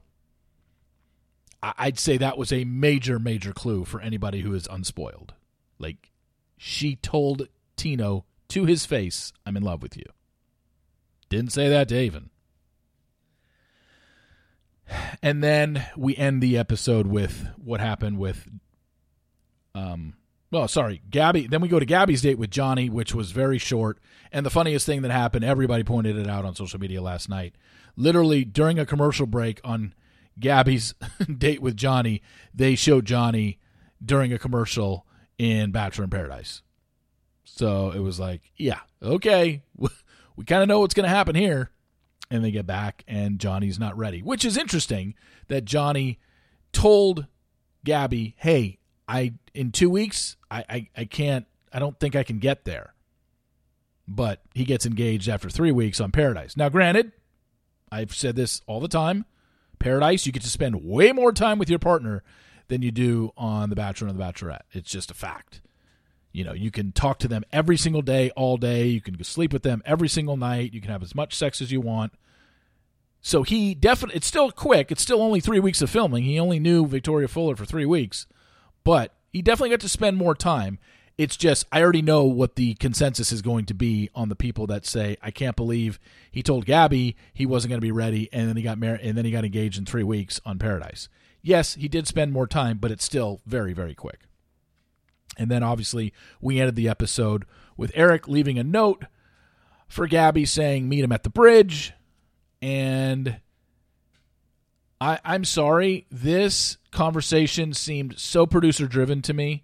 I'd 1.62 2.00
say 2.00 2.18
that 2.18 2.38
was 2.38 2.52
a 2.52 2.64
major, 2.64 3.20
major 3.20 3.54
clue 3.54 3.86
for 3.86 4.02
anybody 4.02 4.42
who 4.42 4.54
is 4.54 4.68
unspoiled. 4.72 5.34
Like, 5.78 6.10
she 6.58 6.96
told 6.96 7.48
Tino 7.76 8.26
to 8.50 8.66
his 8.66 8.86
face, 8.86 9.34
I'm 9.46 9.56
in 9.56 9.64
love 9.64 9.84
with 9.84 9.96
you. 9.96 10.06
Didn't 11.30 11.52
say 11.52 11.70
that 11.70 11.90
to 11.90 11.96
Aven. 11.96 12.32
And 15.22 15.44
then 15.44 15.86
we 15.96 16.16
end 16.16 16.42
the 16.42 16.58
episode 16.58 17.06
with 17.06 17.48
what 17.58 17.80
happened 17.80 18.18
with 18.18 18.48
um 19.76 20.16
well, 20.52 20.68
sorry, 20.68 21.02
Gabby. 21.10 21.48
Then 21.48 21.62
we 21.62 21.68
go 21.68 21.80
to 21.80 21.86
Gabby's 21.86 22.22
date 22.22 22.40
with 22.40 22.50
Johnny, 22.50 22.90
which 22.90 23.14
was 23.14 23.32
very 23.32 23.58
short. 23.58 24.00
And 24.32 24.46
the 24.46 24.50
funniest 24.50 24.86
thing 24.86 25.04
that 25.04 25.12
happened, 25.12 25.46
everybody 25.46 25.84
pointed 25.84 26.18
it 26.18 26.28
out 26.28 26.46
on 26.46 26.56
social 26.56 26.80
media 26.80 27.02
last 27.02 27.30
night. 27.30 27.56
Literally 27.96 28.46
during 28.46 28.80
a 28.80 28.86
commercial 28.86 29.28
break 29.28 29.62
on 29.64 29.94
Gabby's 30.40 30.96
date 31.38 31.62
with 31.62 31.78
Johnny, 31.78 32.22
they 32.54 32.76
showed 32.76 33.06
Johnny 33.06 33.60
during 34.04 34.34
a 34.34 34.40
commercial 34.40 35.06
in 35.38 35.72
Bachelor 35.72 36.06
in 36.06 36.10
Paradise. 36.10 36.64
So 37.44 37.92
it 37.92 38.00
was 38.00 38.20
like, 38.20 38.52
yeah, 38.58 38.80
okay, 39.04 39.64
we 40.36 40.46
kind 40.46 40.64
of 40.64 40.68
know 40.68 40.80
what's 40.80 40.94
going 40.94 41.08
to 41.08 41.16
happen 41.16 41.36
here. 41.36 41.72
And 42.32 42.44
they 42.44 42.52
get 42.52 42.68
back, 42.68 43.04
and 43.08 43.40
Johnny's 43.40 43.80
not 43.80 43.98
ready, 43.98 44.22
which 44.22 44.46
is 44.46 44.56
interesting 44.56 45.16
that 45.48 45.66
Johnny 45.66 46.20
told 46.72 47.26
Gabby, 47.84 48.36
hey, 48.38 48.79
I 49.10 49.34
in 49.56 49.72
two 49.72 49.90
weeks, 49.90 50.38
I, 50.52 50.64
I, 50.70 50.90
I 50.96 51.06
can't, 51.06 51.48
I 51.74 51.80
don't 51.80 52.00
think 52.00 52.16
I 52.16 52.24
can 52.24 52.38
get 52.38 52.64
there. 52.64 52.94
But 54.08 54.42
he 54.54 54.64
gets 54.64 54.86
engaged 54.86 55.28
after 55.28 55.50
three 55.50 55.72
weeks 55.72 56.00
on 56.00 56.12
Paradise. 56.12 56.56
Now, 56.56 56.70
granted, 56.70 57.12
I've 57.92 58.14
said 58.14 58.36
this 58.36 58.62
all 58.68 58.80
the 58.80 58.88
time 58.88 59.26
Paradise, 59.80 60.26
you 60.26 60.32
get 60.32 60.44
to 60.44 60.50
spend 60.50 60.84
way 60.84 61.12
more 61.12 61.32
time 61.32 61.58
with 61.58 61.70
your 61.70 61.80
partner 61.80 62.24
than 62.68 62.82
you 62.82 62.92
do 62.92 63.32
on 63.36 63.70
The 63.70 63.76
Bachelor 63.76 64.10
and 64.10 64.20
The 64.20 64.24
Bachelorette. 64.24 64.62
It's 64.74 64.92
just 64.92 65.10
a 65.10 65.16
fact. 65.16 65.62
You 66.32 66.44
know, 66.44 66.54
you 66.54 66.70
can 66.70 66.92
talk 66.92 67.18
to 67.20 67.28
them 67.28 67.44
every 67.52 67.78
single 67.78 68.04
day, 68.04 68.30
all 68.32 68.58
day. 68.58 68.86
You 68.88 69.02
can 69.02 69.22
sleep 69.24 69.52
with 69.52 69.64
them 69.64 69.82
every 69.86 70.08
single 70.08 70.38
night. 70.38 70.74
You 70.74 70.82
can 70.82 70.92
have 70.92 71.02
as 71.02 71.16
much 71.16 71.34
sex 71.34 71.62
as 71.62 71.72
you 71.72 71.82
want. 71.82 72.14
So 73.22 73.42
he 73.42 73.74
definitely, 73.74 74.18
it's 74.18 74.28
still 74.28 74.52
quick. 74.52 74.92
It's 74.92 75.02
still 75.02 75.22
only 75.22 75.40
three 75.40 75.60
weeks 75.60 75.82
of 75.82 75.90
filming. 75.90 76.24
He 76.24 76.40
only 76.40 76.60
knew 76.60 76.86
Victoria 76.86 77.28
Fuller 77.28 77.56
for 77.56 77.66
three 77.66 77.86
weeks, 77.86 78.28
but 78.84 79.14
he 79.32 79.42
definitely 79.42 79.70
got 79.70 79.80
to 79.82 79.90
spend 79.90 80.18
more 80.18 80.36
time. 80.36 80.80
It's 81.18 81.36
just, 81.36 81.66
I 81.72 81.82
already 81.82 82.02
know 82.02 82.24
what 82.24 82.56
the 82.56 82.76
consensus 82.76 83.34
is 83.34 83.42
going 83.42 83.66
to 83.66 83.74
be 83.74 84.10
on 84.16 84.30
the 84.30 84.36
people 84.36 84.68
that 84.68 84.86
say, 84.86 85.18
I 85.22 85.32
can't 85.32 85.56
believe 85.56 86.00
he 86.32 86.42
told 86.42 86.66
Gabby 86.66 87.18
he 87.34 87.46
wasn't 87.46 87.70
going 87.70 87.82
to 87.82 87.86
be 87.86 87.92
ready, 87.92 88.30
and 88.32 88.48
then 88.48 88.56
he 88.56 88.64
got 88.64 88.78
married, 88.78 89.02
and 89.02 89.18
then 89.18 89.26
he 89.26 89.32
got 89.32 89.44
engaged 89.44 89.78
in 89.78 89.86
three 89.86 90.04
weeks 90.04 90.40
on 90.46 90.60
Paradise. 90.60 91.10
Yes, 91.42 91.76
he 91.76 91.88
did 91.90 92.08
spend 92.08 92.32
more 92.32 92.48
time, 92.48 92.78
but 92.78 92.92
it's 92.92 93.04
still 93.04 93.42
very, 93.46 93.74
very 93.74 93.94
quick. 93.94 94.22
And 95.38 95.52
then 95.52 95.64
obviously 95.64 96.14
we 96.42 96.60
ended 96.60 96.76
the 96.76 96.90
episode 96.90 97.46
with 97.78 97.92
Erich 97.96 98.28
leaving 98.28 98.58
a 98.58 98.64
note 98.64 99.06
for 99.88 100.08
Gabby 100.08 100.46
saying, 100.46 100.88
meet 100.88 101.04
him 101.04 101.12
at 101.12 101.24
the 101.24 101.30
bridge. 101.30 101.94
And 102.62 103.40
I, 105.00 105.20
I'm 105.24 105.46
sorry, 105.46 106.08
this 106.12 106.78
conversation 106.92 107.74
seemed 107.74 108.20
so 108.20 108.46
producer 108.46 108.88
driven 108.88 109.22
to 109.24 109.34
me. 109.34 109.64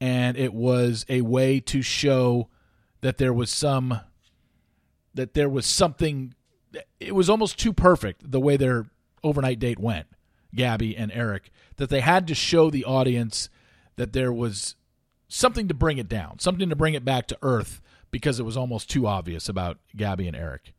And 0.00 0.36
it 0.36 0.54
was 0.54 1.04
a 1.08 1.22
way 1.22 1.58
to 1.60 1.82
show 1.82 2.48
that 3.00 3.18
there 3.18 3.32
was 3.32 3.50
some, 3.50 4.00
that 5.14 5.34
there 5.34 5.48
was 5.48 5.66
something, 5.66 6.34
it 7.00 7.14
was 7.14 7.28
almost 7.28 7.58
too 7.58 7.72
perfect 7.72 8.30
the 8.30 8.40
way 8.40 8.56
their 8.56 8.86
overnight 9.24 9.58
date 9.58 9.80
went, 9.80 10.06
Gabby 10.54 10.96
and 10.96 11.10
Erich, 11.10 11.50
that 11.76 11.90
they 11.90 12.00
had 12.00 12.28
to 12.28 12.34
show 12.34 12.70
the 12.70 12.84
audience 12.84 13.48
that 13.96 14.12
there 14.12 14.32
was 14.32 14.76
something 15.26 15.66
to 15.68 15.74
bring 15.74 15.98
it 15.98 16.08
down, 16.08 16.38
something 16.38 16.68
to 16.68 16.76
bring 16.76 16.94
it 16.94 17.04
back 17.04 17.26
to 17.26 17.38
earth 17.42 17.80
because 18.10 18.38
it 18.38 18.44
was 18.44 18.56
almost 18.56 18.88
too 18.88 19.06
obvious 19.06 19.48
about 19.48 19.78
Gabby 19.96 20.26
and 20.28 20.36
Erich. 20.36 20.72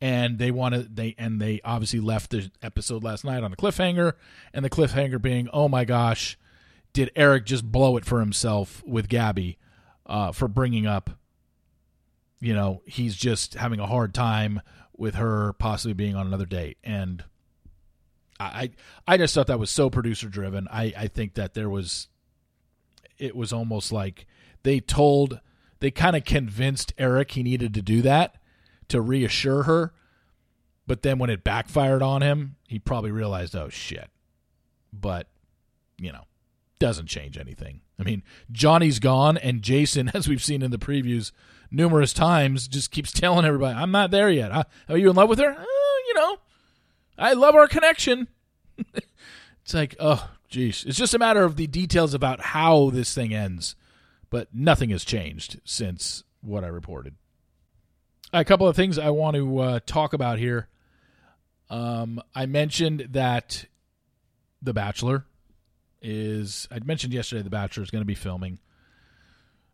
And 0.00 0.38
they 0.38 0.52
wanted 0.52 0.94
they 0.94 1.16
and 1.18 1.40
they 1.40 1.60
obviously 1.64 1.98
left 1.98 2.30
the 2.30 2.50
episode 2.62 3.02
last 3.02 3.24
night 3.24 3.42
on 3.42 3.52
a 3.52 3.56
cliffhanger, 3.56 4.12
and 4.54 4.64
the 4.64 4.70
cliffhanger 4.70 5.20
being, 5.20 5.48
oh 5.52 5.68
my 5.68 5.84
gosh, 5.84 6.38
did 6.92 7.10
Erich 7.16 7.44
just 7.44 7.70
blow 7.70 7.96
it 7.96 8.04
for 8.04 8.20
himself 8.20 8.82
with 8.86 9.08
Gabby 9.08 9.58
uh, 10.06 10.30
for 10.32 10.46
bringing 10.46 10.86
up, 10.86 11.10
you 12.40 12.54
know, 12.54 12.82
he's 12.86 13.16
just 13.16 13.54
having 13.54 13.80
a 13.80 13.86
hard 13.86 14.14
time 14.14 14.60
with 14.96 15.16
her 15.16 15.52
possibly 15.54 15.94
being 15.94 16.14
on 16.14 16.26
another 16.26 16.46
date, 16.46 16.78
and 16.84 17.24
I 18.40 18.70
I 19.06 19.16
just 19.16 19.34
thought 19.34 19.48
that 19.48 19.58
was 19.58 19.70
so 19.70 19.90
producer 19.90 20.28
driven. 20.28 20.68
I 20.70 20.92
I 20.96 21.08
think 21.08 21.34
that 21.34 21.54
there 21.54 21.68
was 21.68 22.08
it 23.18 23.34
was 23.34 23.52
almost 23.52 23.90
like 23.92 24.26
they 24.62 24.80
told 24.80 25.40
they 25.80 25.90
kind 25.90 26.16
of 26.16 26.24
convinced 26.24 26.92
Erich 26.98 27.32
he 27.32 27.42
needed 27.42 27.74
to 27.74 27.82
do 27.82 28.02
that 28.02 28.36
to 28.88 29.00
reassure 29.00 29.64
her. 29.64 29.92
But 30.86 31.02
then 31.02 31.18
when 31.18 31.30
it 31.30 31.44
backfired 31.44 32.02
on 32.02 32.22
him, 32.22 32.56
he 32.66 32.78
probably 32.78 33.10
realized, 33.10 33.54
oh 33.54 33.68
shit. 33.68 34.08
But, 34.92 35.28
you 35.98 36.12
know, 36.12 36.24
doesn't 36.78 37.06
change 37.06 37.36
anything. 37.36 37.82
I 37.98 38.04
mean, 38.04 38.22
Johnny's 38.50 38.98
gone, 38.98 39.36
and 39.36 39.62
Jason, 39.62 40.10
as 40.14 40.28
we've 40.28 40.42
seen 40.42 40.62
in 40.62 40.70
the 40.70 40.78
previews 40.78 41.32
numerous 41.70 42.12
times, 42.12 42.68
just 42.68 42.90
keeps 42.90 43.12
telling 43.12 43.44
everybody, 43.44 43.76
I'm 43.76 43.90
not 43.90 44.10
there 44.10 44.30
yet. 44.30 44.50
Are 44.88 44.96
you 44.96 45.10
in 45.10 45.16
love 45.16 45.28
with 45.28 45.38
her? 45.38 45.50
Uh, 45.50 45.64
you 46.06 46.14
know, 46.14 46.38
I 47.18 47.34
love 47.34 47.54
our 47.54 47.68
connection. 47.68 48.28
it's 48.94 49.74
like, 49.74 49.96
oh, 50.00 50.30
Jeez, 50.50 50.86
it's 50.86 50.96
just 50.96 51.14
a 51.14 51.18
matter 51.18 51.44
of 51.44 51.56
the 51.56 51.66
details 51.66 52.14
about 52.14 52.40
how 52.40 52.90
this 52.90 53.14
thing 53.14 53.34
ends, 53.34 53.76
but 54.30 54.48
nothing 54.54 54.90
has 54.90 55.04
changed 55.04 55.60
since 55.64 56.24
what 56.40 56.64
I 56.64 56.68
reported. 56.68 57.16
A 58.32 58.44
couple 58.44 58.68
of 58.68 58.76
things 58.76 58.98
I 58.98 59.08
want 59.10 59.36
to 59.36 59.58
uh, 59.58 59.80
talk 59.86 60.12
about 60.12 60.38
here. 60.38 60.68
Um, 61.70 62.20
I 62.34 62.44
mentioned 62.44 63.08
that 63.10 63.64
The 64.60 64.74
Bachelor 64.74 65.24
is. 66.02 66.68
I 66.70 66.78
mentioned 66.80 67.14
yesterday 67.14 67.42
The 67.42 67.50
Bachelor 67.50 67.82
is 67.82 67.90
going 67.90 68.02
to 68.02 68.06
be 68.06 68.14
filming 68.14 68.58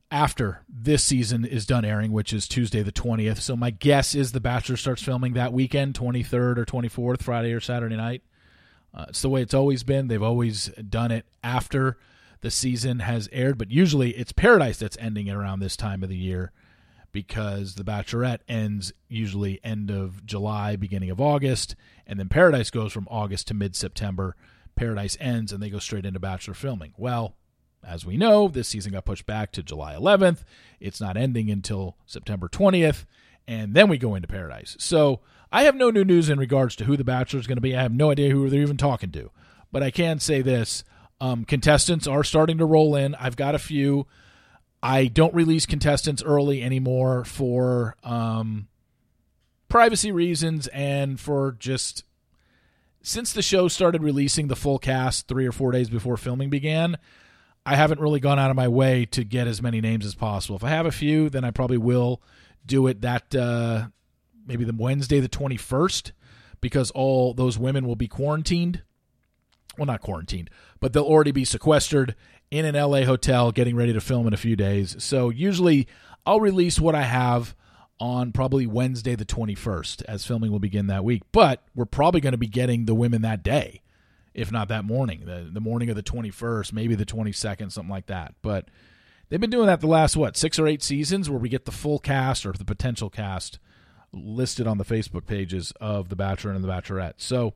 after 0.08 0.60
this 0.68 1.02
season 1.02 1.44
is 1.44 1.66
done 1.66 1.84
airing, 1.84 2.12
which 2.12 2.32
is 2.32 2.46
Tuesday 2.46 2.82
the 2.82 2.92
20th. 2.92 3.38
So 3.38 3.56
my 3.56 3.70
guess 3.70 4.14
is 4.14 4.30
The 4.30 4.40
Bachelor 4.40 4.76
starts 4.76 5.02
filming 5.02 5.32
that 5.32 5.52
weekend, 5.52 5.94
23rd 5.94 6.58
or 6.58 6.64
24th, 6.64 7.22
Friday 7.22 7.52
or 7.52 7.60
Saturday 7.60 7.96
night. 7.96 8.22
Uh, 8.94 9.06
it's 9.08 9.22
the 9.22 9.28
way 9.28 9.42
it's 9.42 9.54
always 9.54 9.82
been. 9.82 10.06
They've 10.06 10.22
always 10.22 10.66
done 10.88 11.10
it 11.10 11.26
after 11.42 11.98
the 12.42 12.52
season 12.52 13.00
has 13.00 13.28
aired, 13.32 13.58
but 13.58 13.72
usually 13.72 14.10
it's 14.10 14.30
Paradise 14.30 14.78
that's 14.78 14.96
ending 15.00 15.28
around 15.28 15.58
this 15.58 15.76
time 15.76 16.04
of 16.04 16.08
the 16.08 16.16
year 16.16 16.52
because 17.14 17.76
The 17.76 17.84
Bachelorette 17.84 18.40
ends 18.46 18.92
usually 19.08 19.60
end 19.64 19.90
of 19.90 20.26
July, 20.26 20.76
beginning 20.76 21.08
of 21.08 21.20
August, 21.20 21.76
and 22.06 22.18
then 22.18 22.28
Paradise 22.28 22.70
goes 22.70 22.92
from 22.92 23.08
August 23.10 23.48
to 23.48 23.54
mid 23.54 23.74
September. 23.74 24.36
Paradise 24.74 25.16
ends 25.20 25.52
and 25.52 25.62
they 25.62 25.70
go 25.70 25.78
straight 25.78 26.04
into 26.04 26.20
Bachelor 26.20 26.52
filming. 26.52 26.92
Well, 26.98 27.36
as 27.86 28.04
we 28.04 28.16
know, 28.16 28.48
this 28.48 28.68
season 28.68 28.92
got 28.92 29.04
pushed 29.04 29.26
back 29.26 29.52
to 29.52 29.62
July 29.62 29.94
11th. 29.94 30.42
It's 30.80 31.00
not 31.00 31.16
ending 31.16 31.50
until 31.50 31.96
September 32.04 32.48
20th, 32.48 33.04
and 33.46 33.74
then 33.74 33.88
we 33.88 33.96
go 33.96 34.14
into 34.16 34.28
Paradise. 34.28 34.76
So 34.80 35.20
I 35.52 35.62
have 35.62 35.76
no 35.76 35.90
new 35.90 36.04
news 36.04 36.28
in 36.28 36.38
regards 36.38 36.74
to 36.76 36.84
who 36.84 36.96
the 36.96 37.04
Bachelor 37.04 37.40
is 37.40 37.46
going 37.46 37.56
to 37.56 37.62
be. 37.62 37.76
I 37.76 37.82
have 37.82 37.92
no 37.92 38.10
idea 38.10 38.30
who 38.30 38.50
they're 38.50 38.60
even 38.60 38.76
talking 38.76 39.12
to. 39.12 39.30
But 39.70 39.84
I 39.84 39.92
can 39.92 40.18
say 40.18 40.42
this 40.42 40.82
um, 41.20 41.44
contestants 41.44 42.08
are 42.08 42.24
starting 42.24 42.58
to 42.58 42.64
roll 42.64 42.96
in. 42.96 43.14
I've 43.14 43.36
got 43.36 43.54
a 43.54 43.60
few. 43.60 44.06
I 44.84 45.06
don't 45.06 45.32
release 45.32 45.64
contestants 45.64 46.22
early 46.22 46.62
anymore 46.62 47.24
for 47.24 47.96
um, 48.04 48.68
privacy 49.66 50.12
reasons 50.12 50.66
and 50.66 51.18
for 51.18 51.56
just 51.58 52.04
since 53.00 53.32
the 53.32 53.40
show 53.40 53.66
started 53.68 54.02
releasing 54.02 54.48
the 54.48 54.56
full 54.56 54.78
cast 54.78 55.26
three 55.26 55.46
or 55.46 55.52
four 55.52 55.72
days 55.72 55.88
before 55.88 56.18
filming 56.18 56.50
began. 56.50 56.98
I 57.64 57.76
haven't 57.76 57.98
really 57.98 58.20
gone 58.20 58.38
out 58.38 58.50
of 58.50 58.56
my 58.56 58.68
way 58.68 59.06
to 59.06 59.24
get 59.24 59.46
as 59.46 59.62
many 59.62 59.80
names 59.80 60.04
as 60.04 60.14
possible. 60.14 60.56
If 60.56 60.64
I 60.64 60.68
have 60.68 60.84
a 60.84 60.92
few, 60.92 61.30
then 61.30 61.44
I 61.44 61.50
probably 61.50 61.78
will 61.78 62.20
do 62.66 62.86
it 62.86 63.00
that 63.00 63.34
uh, 63.34 63.86
maybe 64.46 64.64
the 64.66 64.76
Wednesday 64.76 65.18
the 65.18 65.30
21st 65.30 66.12
because 66.60 66.90
all 66.90 67.32
those 67.32 67.58
women 67.58 67.86
will 67.86 67.96
be 67.96 68.06
quarantined. 68.06 68.82
Well, 69.78 69.86
not 69.86 70.02
quarantined, 70.02 70.50
but 70.78 70.92
they'll 70.92 71.04
already 71.04 71.32
be 71.32 71.46
sequestered 71.46 72.14
in 72.50 72.64
an 72.64 72.74
LA 72.74 73.02
hotel 73.02 73.52
getting 73.52 73.76
ready 73.76 73.92
to 73.92 74.00
film 74.00 74.26
in 74.26 74.34
a 74.34 74.38
few 74.38 74.56
days. 74.56 74.96
So 75.02 75.30
usually 75.30 75.88
I'll 76.26 76.40
release 76.40 76.80
what 76.80 76.94
I 76.94 77.02
have 77.02 77.54
on 78.00 78.32
probably 78.32 78.66
Wednesday 78.66 79.14
the 79.14 79.24
21st, 79.24 80.02
as 80.04 80.26
filming 80.26 80.50
will 80.50 80.58
begin 80.58 80.88
that 80.88 81.04
week. 81.04 81.22
But 81.32 81.62
we're 81.74 81.84
probably 81.84 82.20
going 82.20 82.32
to 82.32 82.38
be 82.38 82.46
getting 82.46 82.86
the 82.86 82.94
women 82.94 83.22
that 83.22 83.42
day, 83.42 83.82
if 84.34 84.50
not 84.50 84.68
that 84.68 84.84
morning, 84.84 85.24
the, 85.24 85.48
the 85.52 85.60
morning 85.60 85.90
of 85.90 85.96
the 85.96 86.02
21st, 86.02 86.72
maybe 86.72 86.94
the 86.94 87.06
22nd, 87.06 87.70
something 87.72 87.90
like 87.90 88.06
that. 88.06 88.34
But 88.42 88.68
they've 89.28 89.40
been 89.40 89.50
doing 89.50 89.66
that 89.66 89.80
the 89.80 89.86
last, 89.86 90.16
what, 90.16 90.36
six 90.36 90.58
or 90.58 90.66
eight 90.66 90.82
seasons 90.82 91.30
where 91.30 91.38
we 91.38 91.48
get 91.48 91.64
the 91.64 91.72
full 91.72 91.98
cast 91.98 92.44
or 92.44 92.52
the 92.52 92.64
potential 92.64 93.10
cast 93.10 93.58
listed 94.12 94.66
on 94.66 94.78
the 94.78 94.84
Facebook 94.84 95.26
pages 95.26 95.72
of 95.80 96.08
The 96.08 96.16
Bachelor 96.16 96.52
and 96.52 96.62
The 96.62 96.68
Bachelorette. 96.68 97.14
So 97.16 97.54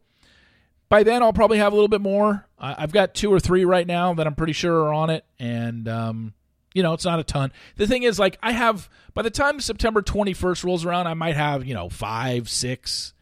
by 0.89 1.03
then, 1.03 1.23
I'll 1.23 1.33
probably 1.33 1.59
have 1.59 1.73
a 1.73 1.77
little 1.77 1.89
bit 1.89 2.01
more. 2.01 2.47
I've 2.59 2.93
got 2.93 3.15
two 3.15 3.33
or 3.33 3.39
three 3.39 3.65
right 3.65 3.87
now 3.87 4.15
that 4.15 4.27
I'm 4.27 4.35
pretty 4.35 4.55
sure 4.55 4.85
are 4.85 4.93
on 4.93 5.11
it. 5.11 5.25
And, 5.39 5.87
um, 5.87 6.35
you 6.75 6.83
know, 6.83 6.95
it's 6.95 7.05
not 7.05 7.21
a 7.21 7.25
ton. 7.25 7.53
The 7.77 7.87
thing 7.87 8.05
is, 8.05 8.19
like, 8.19 8.39
I 8.43 8.53
have, 8.53 8.89
by 9.15 9.23
the 9.23 9.31
time 9.31 9.61
September 9.61 10.01
21st 10.01 10.65
rolls 10.65 10.85
around, 10.85 11.07
I 11.07 11.15
might 11.15 11.37
have, 11.37 11.67
you 11.67 11.75
know, 11.75 11.89
five, 11.89 12.49
six, 12.49 13.13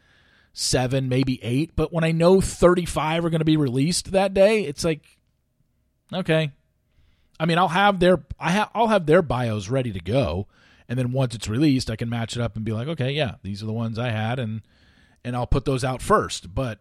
seven, 0.52 1.08
maybe 1.08 1.42
eight. 1.42 1.72
But 1.74 1.92
when 1.92 2.04
I 2.04 2.12
know 2.12 2.40
35 2.40 3.24
are 3.24 3.30
going 3.30 3.40
to 3.40 3.44
be 3.44 3.56
released 3.56 4.12
that 4.12 4.32
day, 4.32 4.62
it's 4.62 4.84
like, 4.84 5.02
okay. 6.12 6.52
I 7.38 7.46
mean, 7.46 7.58
I'll 7.58 7.68
have 7.68 7.98
their, 7.98 8.24
I 8.38 8.52
ha- 8.52 8.70
I'll 8.74 8.88
have 8.88 9.06
their 9.06 9.22
bios 9.22 9.68
ready 9.68 9.92
to 9.92 10.00
go. 10.00 10.46
And 10.88 10.98
then 10.98 11.12
once 11.12 11.34
it's 11.34 11.48
released, 11.48 11.90
I 11.90 11.96
can 11.96 12.08
match 12.08 12.36
it 12.36 12.42
up 12.42 12.54
and 12.54 12.64
be 12.64 12.72
like, 12.72 12.86
okay, 12.88 13.10
yeah, 13.10 13.34
these 13.42 13.62
are 13.62 13.66
the 13.66 13.72
ones 13.72 13.98
I 13.98 14.10
had. 14.10 14.38
And, 14.38 14.62
and 15.24 15.34
I'll 15.34 15.48
put 15.48 15.64
those 15.64 15.82
out 15.82 16.00
first. 16.00 16.54
But 16.54 16.78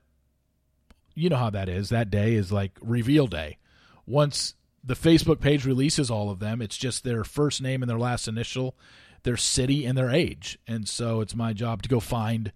you 1.16 1.30
know 1.30 1.38
how 1.38 1.50
that 1.50 1.70
is. 1.70 1.90
That 1.90 2.10
day 2.10 2.36
is 2.36 2.52
like 2.52 2.78
reveal 2.82 3.28
day. 3.28 3.58
Once 4.06 4.54
the 4.86 4.94
Facebook 4.94 5.40
page 5.40 5.66
releases 5.66 6.12
all 6.12 6.30
of 6.30 6.40
them. 6.40 6.62
It's 6.62 6.78
just 6.78 7.04
their 7.04 7.24
first 7.24 7.62
name 7.62 7.82
and 7.82 7.90
their 7.90 8.00
last 8.00 8.28
initial, 8.28 8.78
their 9.24 9.38
city 9.38 9.84
and 9.84 9.98
their 9.98 10.12
age. 10.12 10.60
And 10.68 10.88
so 10.88 11.22
it's 11.22 11.36
my 11.36 11.54
job 11.54 11.82
to 11.82 11.90
go 11.90 12.00
find 12.00 12.54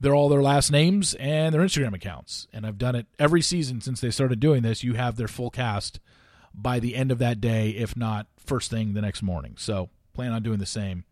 their 0.00 0.14
all 0.14 0.28
their 0.28 0.42
last 0.42 0.72
names 0.72 1.14
and 1.14 1.54
their 1.54 1.62
Instagram 1.62 1.94
accounts. 1.94 2.48
And 2.52 2.66
I've 2.66 2.78
done 2.78 2.96
it 2.96 3.06
every 3.18 3.42
season 3.42 3.80
since 3.80 4.00
they 4.00 4.10
started 4.10 4.40
doing 4.40 4.62
this. 4.62 4.82
You 4.82 4.94
have 4.94 5.14
their 5.14 5.28
full 5.28 5.50
cast 5.50 6.00
by 6.52 6.80
the 6.80 6.96
end 6.96 7.12
of 7.12 7.18
that 7.18 7.40
day, 7.40 7.70
if 7.70 7.96
not 7.96 8.26
first 8.36 8.68
thing 8.68 8.94
the 8.94 9.00
next 9.00 9.22
morning. 9.22 9.54
So 9.56 9.88
plan 10.12 10.32
on 10.32 10.42
doing 10.42 10.58
the 10.58 10.66
same. 10.66 11.04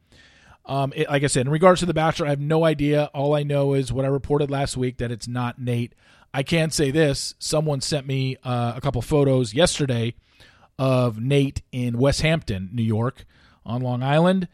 Um, 0.66 0.92
it, 0.94 1.08
like 1.08 1.22
I 1.22 1.28
said, 1.28 1.46
in 1.46 1.52
regards 1.52 1.80
to 1.80 1.86
The 1.86 1.94
Bachelor, 1.94 2.26
I 2.26 2.30
have 2.30 2.40
no 2.40 2.64
idea. 2.64 3.08
All 3.14 3.34
I 3.34 3.44
know 3.44 3.74
is 3.74 3.92
what 3.92 4.04
I 4.04 4.08
reported 4.08 4.50
last 4.50 4.76
week 4.76 4.98
that 4.98 5.12
it's 5.12 5.28
not 5.28 5.60
Nate. 5.60 5.94
I 6.32 6.42
can 6.42 6.70
say 6.70 6.90
this: 6.90 7.34
someone 7.38 7.80
sent 7.80 8.06
me 8.06 8.36
uh, 8.44 8.74
a 8.76 8.80
couple 8.80 9.02
photos 9.02 9.54
yesterday 9.54 10.14
of 10.78 11.20
Nate 11.20 11.62
in 11.72 11.98
West 11.98 12.22
Hampton, 12.22 12.70
New 12.72 12.82
York, 12.82 13.24
on 13.66 13.82
Long 13.82 14.02
Island, 14.02 14.48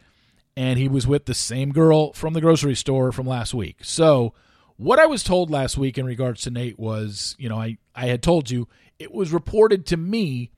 and 0.57 0.79
he 0.79 0.89
was 0.89 1.07
with 1.07 1.27
the 1.27 1.35
same 1.35 1.73
girl 1.73 2.13
from 2.13 2.33
the 2.33 2.41
grocery 2.41 2.75
store 2.75 3.13
from 3.13 3.27
last 3.27 3.55
week. 3.55 3.79
So, 3.83 4.35
what 4.77 4.99
I 4.99 5.07
was 5.07 5.23
told 5.23 5.51
last 5.51 5.79
week 5.79 5.99
in 5.99 6.07
regards 6.07 6.43
to 6.43 6.51
Nate 6.51 6.79
was, 6.79 7.37
you 7.39 7.49
know, 7.49 7.59
I, 7.59 7.79
I 7.95 8.07
had 8.07 8.23
told 8.23 8.51
you 8.51 8.69
it 8.99 9.13
was 9.13 9.33
reported 9.33 9.87
to 9.87 9.97
me 9.97 10.51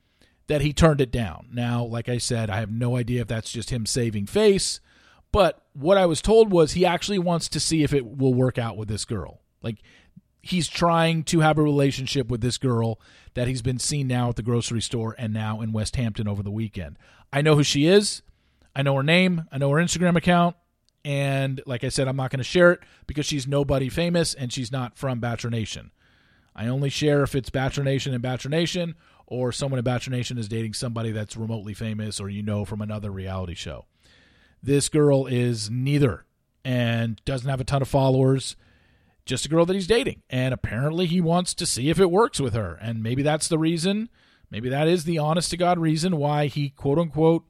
that 0.47 0.61
he 0.61 0.73
turned 0.73 1.01
it 1.01 1.11
down. 1.11 1.49
Now, 1.53 1.85
like 1.85 2.09
I 2.09 2.19
said, 2.19 2.49
I 2.49 2.61
have 2.61 2.71
no 2.71 2.97
idea 2.97 3.21
if 3.21 3.29
that's 3.29 3.51
just 3.51 3.71
him 3.71 3.87
saving 3.87 4.27
face, 4.27 4.81
but 5.31 5.67
what 5.75 5.99
I 5.99 6.07
was 6.07 6.23
told 6.23 6.51
was 6.51 6.73
he 6.73 6.87
actually 6.87 7.19
wants 7.19 7.49
to 7.51 7.61
see 7.61 7.83
if 7.83 7.93
it 7.93 8.07
will 8.07 8.35
work 8.35 8.59
out 8.59 8.77
with 8.77 8.89
this 8.89 9.05
girl. 9.05 9.43
Like 9.63 9.79
he's 10.49 10.69
trying 10.69 11.23
to 11.25 11.41
have 11.41 11.59
a 11.59 11.63
relationship 11.63 12.29
with 12.29 12.41
this 12.41 12.59
girl 12.59 13.01
that 13.35 13.49
he's 13.49 13.63
been 13.63 13.79
seen 13.79 14.09
now 14.09 14.31
at 14.31 14.37
the 14.37 14.43
grocery 14.43 14.83
store 14.83 15.15
and 15.19 15.33
now 15.33 15.61
in 15.61 15.73
West 15.73 15.97
Hampton 15.97 16.29
over 16.29 16.43
the 16.43 16.51
weekend. 16.51 16.99
I 17.33 17.43
know 17.43 17.55
who 17.55 17.63
she 17.63 17.87
is. 17.87 18.23
I 18.75 18.83
know 18.83 18.95
her 18.95 19.03
name. 19.03 19.45
I 19.53 19.59
know 19.59 19.71
her 19.71 19.83
Instagram 19.83 20.17
account. 20.17 20.57
And 21.05 21.61
like 21.67 21.85
I 21.85 21.89
said, 21.89 22.09
I'm 22.09 22.17
not 22.17 22.31
going 22.31 22.39
to 22.39 22.45
share 22.45 22.73
it 22.73 22.81
because 23.07 23.27
she's 23.27 23.47
nobody 23.47 23.89
famous 23.89 24.35
and 24.35 24.53
she's 24.53 24.73
not 24.73 24.99
from 24.99 25.21
Bachelor 25.21 25.51
Nation. 25.51 25.91
I 26.55 26.67
only 26.67 26.91
share 26.91 27.23
if 27.23 27.35
it's 27.35 27.51
Bachelor 27.51 27.85
Nation 27.85 28.13
and 28.13 28.23
Bachelor 28.23 28.51
Nation 28.51 28.95
or 29.27 29.53
someone 29.53 29.79
in 29.79 29.85
Bachelor 29.85 30.17
Nation 30.17 30.39
is 30.39 30.49
dating 30.49 30.75
somebody 30.75 31.13
that's 31.13 31.37
remotely 31.37 31.75
famous 31.75 32.21
or 32.21 32.29
you 32.29 32.43
know 32.43 32.65
from 32.65 32.81
another 32.81 33.11
reality 33.11 33.55
show. 33.55 33.87
This 34.63 34.89
girl 34.89 35.27
is 35.27 35.71
neither 35.71 36.25
and 36.65 37.21
doesn't 37.25 37.49
have 37.49 37.61
a 37.61 37.65
ton 37.65 37.83
of 37.83 37.89
followers 37.89 38.57
just 39.29 39.45
a 39.45 39.49
girl 39.49 39.67
that 39.67 39.75
he's 39.75 39.87
dating. 39.87 40.23
And 40.29 40.53
apparently 40.53 41.07
he 41.07 41.21
wants 41.21 41.55
to 41.55 41.67
see 41.67 41.91
if 41.91 42.01
it 42.01 42.11
works 42.11 42.41
with 42.41 42.55
her. 42.55 42.77
And 42.81 43.03
maybe 43.03 43.23
that's 43.23 43.47
the 43.47 43.59
reason, 43.59 44.09
maybe 44.51 44.69
that 44.71 44.89
is 44.89 45.05
the 45.05 45.19
honest 45.19 45.51
to 45.51 45.57
God 45.57 45.79
reason 45.79 46.17
why 46.17 46.47
he 46.47 46.71
quote 46.71 46.99
unquote, 46.99 47.45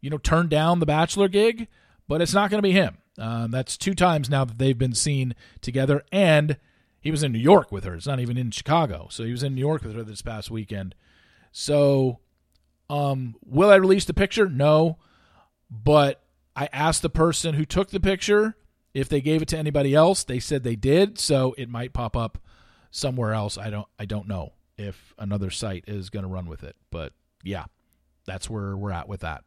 you 0.00 0.10
know, 0.10 0.18
turned 0.18 0.50
down 0.50 0.78
the 0.78 0.86
Bachelor 0.86 1.28
gig, 1.28 1.68
but 2.06 2.20
it's 2.20 2.34
not 2.34 2.50
going 2.50 2.58
to 2.58 2.68
be 2.68 2.72
him. 2.72 2.98
Um, 3.18 3.50
that's 3.50 3.78
two 3.78 3.94
times 3.94 4.28
now 4.28 4.44
that 4.44 4.58
they've 4.58 4.78
been 4.78 4.94
seen 4.94 5.34
together. 5.62 6.04
And 6.12 6.58
he 7.00 7.10
was 7.10 7.22
in 7.22 7.32
New 7.32 7.38
York 7.38 7.72
with 7.72 7.84
her. 7.84 7.94
It's 7.94 8.06
not 8.06 8.20
even 8.20 8.36
in 8.36 8.50
Chicago. 8.50 9.08
So 9.10 9.24
he 9.24 9.32
was 9.32 9.42
in 9.42 9.54
New 9.54 9.60
York 9.60 9.82
with 9.82 9.96
her 9.96 10.02
this 10.04 10.22
past 10.22 10.50
weekend. 10.50 10.94
So, 11.50 12.20
um, 12.90 13.36
will 13.44 13.70
I 13.70 13.76
release 13.76 14.04
the 14.04 14.12
picture? 14.12 14.48
No. 14.48 14.98
But 15.70 16.22
I 16.54 16.68
asked 16.72 17.00
the 17.00 17.08
person 17.08 17.54
who 17.54 17.64
took 17.64 17.88
the 17.88 18.00
picture 18.00 18.56
if 18.96 19.10
they 19.10 19.20
gave 19.20 19.42
it 19.42 19.48
to 19.48 19.58
anybody 19.58 19.94
else, 19.94 20.24
they 20.24 20.40
said 20.40 20.62
they 20.62 20.74
did, 20.74 21.18
so 21.18 21.54
it 21.58 21.68
might 21.68 21.92
pop 21.92 22.16
up 22.16 22.38
somewhere 22.90 23.34
else. 23.34 23.58
I 23.58 23.68
don't 23.68 23.86
I 23.98 24.06
don't 24.06 24.26
know 24.26 24.54
if 24.78 25.14
another 25.18 25.50
site 25.50 25.84
is 25.86 26.08
going 26.08 26.22
to 26.22 26.28
run 26.30 26.46
with 26.46 26.64
it, 26.64 26.76
but 26.90 27.12
yeah, 27.44 27.66
that's 28.24 28.48
where 28.48 28.74
we're 28.74 28.92
at 28.92 29.06
with 29.06 29.20
that. 29.20 29.44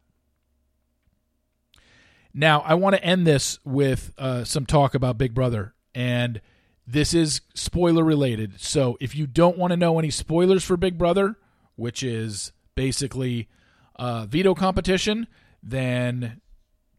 Now, 2.32 2.60
I 2.60 2.74
want 2.74 2.94
to 2.94 3.04
end 3.04 3.26
this 3.26 3.58
with 3.64 4.12
uh, 4.16 4.44
some 4.44 4.66
talk 4.66 4.94
about 4.94 5.18
Big 5.18 5.34
Brother, 5.34 5.74
and 5.96 6.40
this 6.86 7.12
is 7.12 7.40
spoiler 7.52 8.04
related. 8.04 8.60
So, 8.60 8.96
if 9.00 9.16
you 9.16 9.26
don't 9.26 9.58
want 9.58 9.72
to 9.72 9.76
know 9.76 9.98
any 9.98 10.10
spoilers 10.10 10.62
for 10.62 10.76
Big 10.76 10.96
Brother, 10.96 11.34
which 11.74 12.04
is 12.04 12.52
basically 12.76 13.48
a 13.96 14.26
veto 14.28 14.54
competition, 14.54 15.26
then 15.60 16.40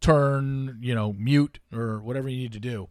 turn, 0.02 0.80
you 0.82 0.94
know, 0.94 1.14
mute 1.14 1.60
or 1.72 2.02
whatever 2.02 2.28
you 2.28 2.38
need 2.38 2.54
to 2.54 2.60
do. 2.60 2.90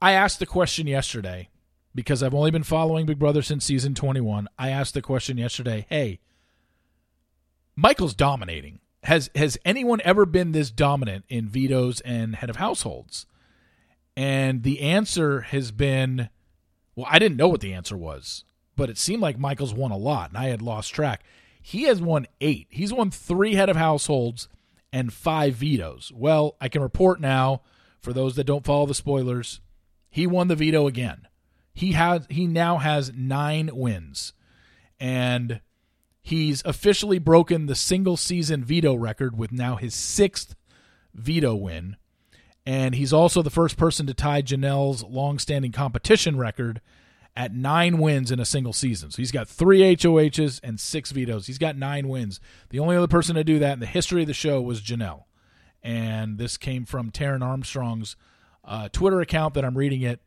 I 0.00 0.12
asked 0.12 0.38
the 0.38 0.46
question 0.46 0.86
yesterday 0.86 1.48
because 1.94 2.22
I've 2.22 2.34
only 2.34 2.50
been 2.50 2.62
following 2.62 3.06
Big 3.06 3.18
Brother 3.18 3.42
since 3.42 3.64
season 3.64 3.94
21. 3.94 4.46
I 4.58 4.68
asked 4.68 4.94
the 4.94 5.02
question 5.02 5.38
yesterday, 5.38 5.86
"Hey, 5.88 6.20
Michael's 7.74 8.14
dominating. 8.14 8.80
Has 9.04 9.30
has 9.34 9.56
anyone 9.64 10.00
ever 10.04 10.26
been 10.26 10.52
this 10.52 10.70
dominant 10.70 11.24
in 11.28 11.48
vetoes 11.48 12.00
and 12.00 12.36
head 12.36 12.50
of 12.50 12.56
households?" 12.56 13.26
And 14.16 14.62
the 14.62 14.80
answer 14.80 15.42
has 15.42 15.72
been 15.72 16.28
well, 16.94 17.06
I 17.08 17.18
didn't 17.18 17.36
know 17.36 17.48
what 17.48 17.60
the 17.60 17.74
answer 17.74 17.96
was, 17.96 18.44
but 18.74 18.88
it 18.90 18.98
seemed 18.98 19.22
like 19.22 19.38
Michael's 19.38 19.74
won 19.74 19.90
a 19.90 19.96
lot 19.96 20.30
and 20.30 20.38
I 20.38 20.46
had 20.46 20.62
lost 20.62 20.94
track. 20.94 21.24
He 21.60 21.82
has 21.84 22.00
won 22.00 22.26
8. 22.40 22.66
He's 22.70 22.92
won 22.92 23.10
3 23.10 23.54
head 23.54 23.68
of 23.68 23.76
households 23.76 24.48
and 24.96 25.12
five 25.12 25.52
vetoes. 25.52 26.10
Well, 26.14 26.56
I 26.58 26.70
can 26.70 26.80
report 26.80 27.20
now, 27.20 27.60
for 28.00 28.14
those 28.14 28.34
that 28.36 28.44
don't 28.44 28.64
follow 28.64 28.86
the 28.86 28.94
spoilers, 28.94 29.60
he 30.08 30.26
won 30.26 30.48
the 30.48 30.56
veto 30.56 30.86
again. 30.86 31.28
He 31.74 31.92
has 31.92 32.26
he 32.30 32.46
now 32.46 32.78
has 32.78 33.12
nine 33.14 33.68
wins, 33.74 34.32
and 34.98 35.60
he's 36.22 36.62
officially 36.64 37.18
broken 37.18 37.66
the 37.66 37.74
single 37.74 38.16
season 38.16 38.64
veto 38.64 38.94
record 38.94 39.36
with 39.36 39.52
now 39.52 39.76
his 39.76 39.94
sixth 39.94 40.56
veto 41.12 41.54
win. 41.54 41.96
And 42.64 42.94
he's 42.94 43.12
also 43.12 43.42
the 43.42 43.50
first 43.50 43.76
person 43.76 44.06
to 44.06 44.14
tie 44.14 44.40
Janelle's 44.40 45.04
long-standing 45.04 45.72
competition 45.72 46.38
record 46.38 46.80
at 47.36 47.54
nine 47.54 47.98
wins 47.98 48.30
in 48.30 48.40
a 48.40 48.44
single 48.44 48.72
season. 48.72 49.10
So 49.10 49.18
he's 49.18 49.30
got 49.30 49.46
three 49.46 49.94
HOHs 49.94 50.60
and 50.64 50.80
six 50.80 51.10
vetoes. 51.10 51.46
He's 51.46 51.58
got 51.58 51.76
nine 51.76 52.08
wins. 52.08 52.40
The 52.70 52.78
only 52.78 52.96
other 52.96 53.06
person 53.06 53.36
to 53.36 53.44
do 53.44 53.58
that 53.58 53.74
in 53.74 53.80
the 53.80 53.86
history 53.86 54.22
of 54.22 54.26
the 54.26 54.34
show 54.34 54.60
was 54.62 54.80
Janelle. 54.80 55.24
And 55.82 56.38
this 56.38 56.56
came 56.56 56.86
from 56.86 57.10
Taryn 57.10 57.42
Armstrong's 57.42 58.16
uh, 58.64 58.88
Twitter 58.88 59.20
account 59.20 59.54
that 59.54 59.64
I'm 59.64 59.76
reading 59.76 60.02
it. 60.02 60.20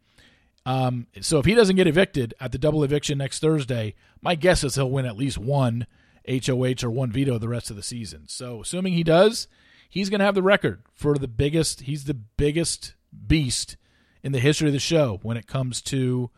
Um, 0.65 1.07
so 1.19 1.39
if 1.39 1.45
he 1.45 1.55
doesn't 1.55 1.77
get 1.77 1.87
evicted 1.87 2.35
at 2.39 2.51
the 2.51 2.59
double 2.59 2.83
eviction 2.83 3.17
next 3.17 3.39
Thursday, 3.39 3.95
my 4.21 4.35
guess 4.35 4.63
is 4.63 4.75
he'll 4.75 4.91
win 4.91 5.05
at 5.05 5.17
least 5.17 5.37
one 5.37 5.87
HOH 6.27 6.83
or 6.83 6.91
one 6.91 7.11
veto 7.11 7.39
the 7.39 7.47
rest 7.47 7.71
of 7.71 7.75
the 7.75 7.83
season. 7.83 8.25
So 8.27 8.61
assuming 8.61 8.93
he 8.93 9.03
does, 9.03 9.47
he's 9.89 10.11
going 10.11 10.19
to 10.19 10.25
have 10.25 10.35
the 10.35 10.43
record 10.43 10.83
for 10.93 11.17
the 11.17 11.27
biggest. 11.27 11.81
He's 11.81 12.03
the 12.03 12.13
biggest 12.13 12.93
beast 13.27 13.77
in 14.21 14.31
the 14.31 14.39
history 14.39 14.67
of 14.67 14.73
the 14.73 14.79
show 14.79 15.19
when 15.23 15.37
it 15.37 15.47
comes 15.47 15.81
to 15.83 16.29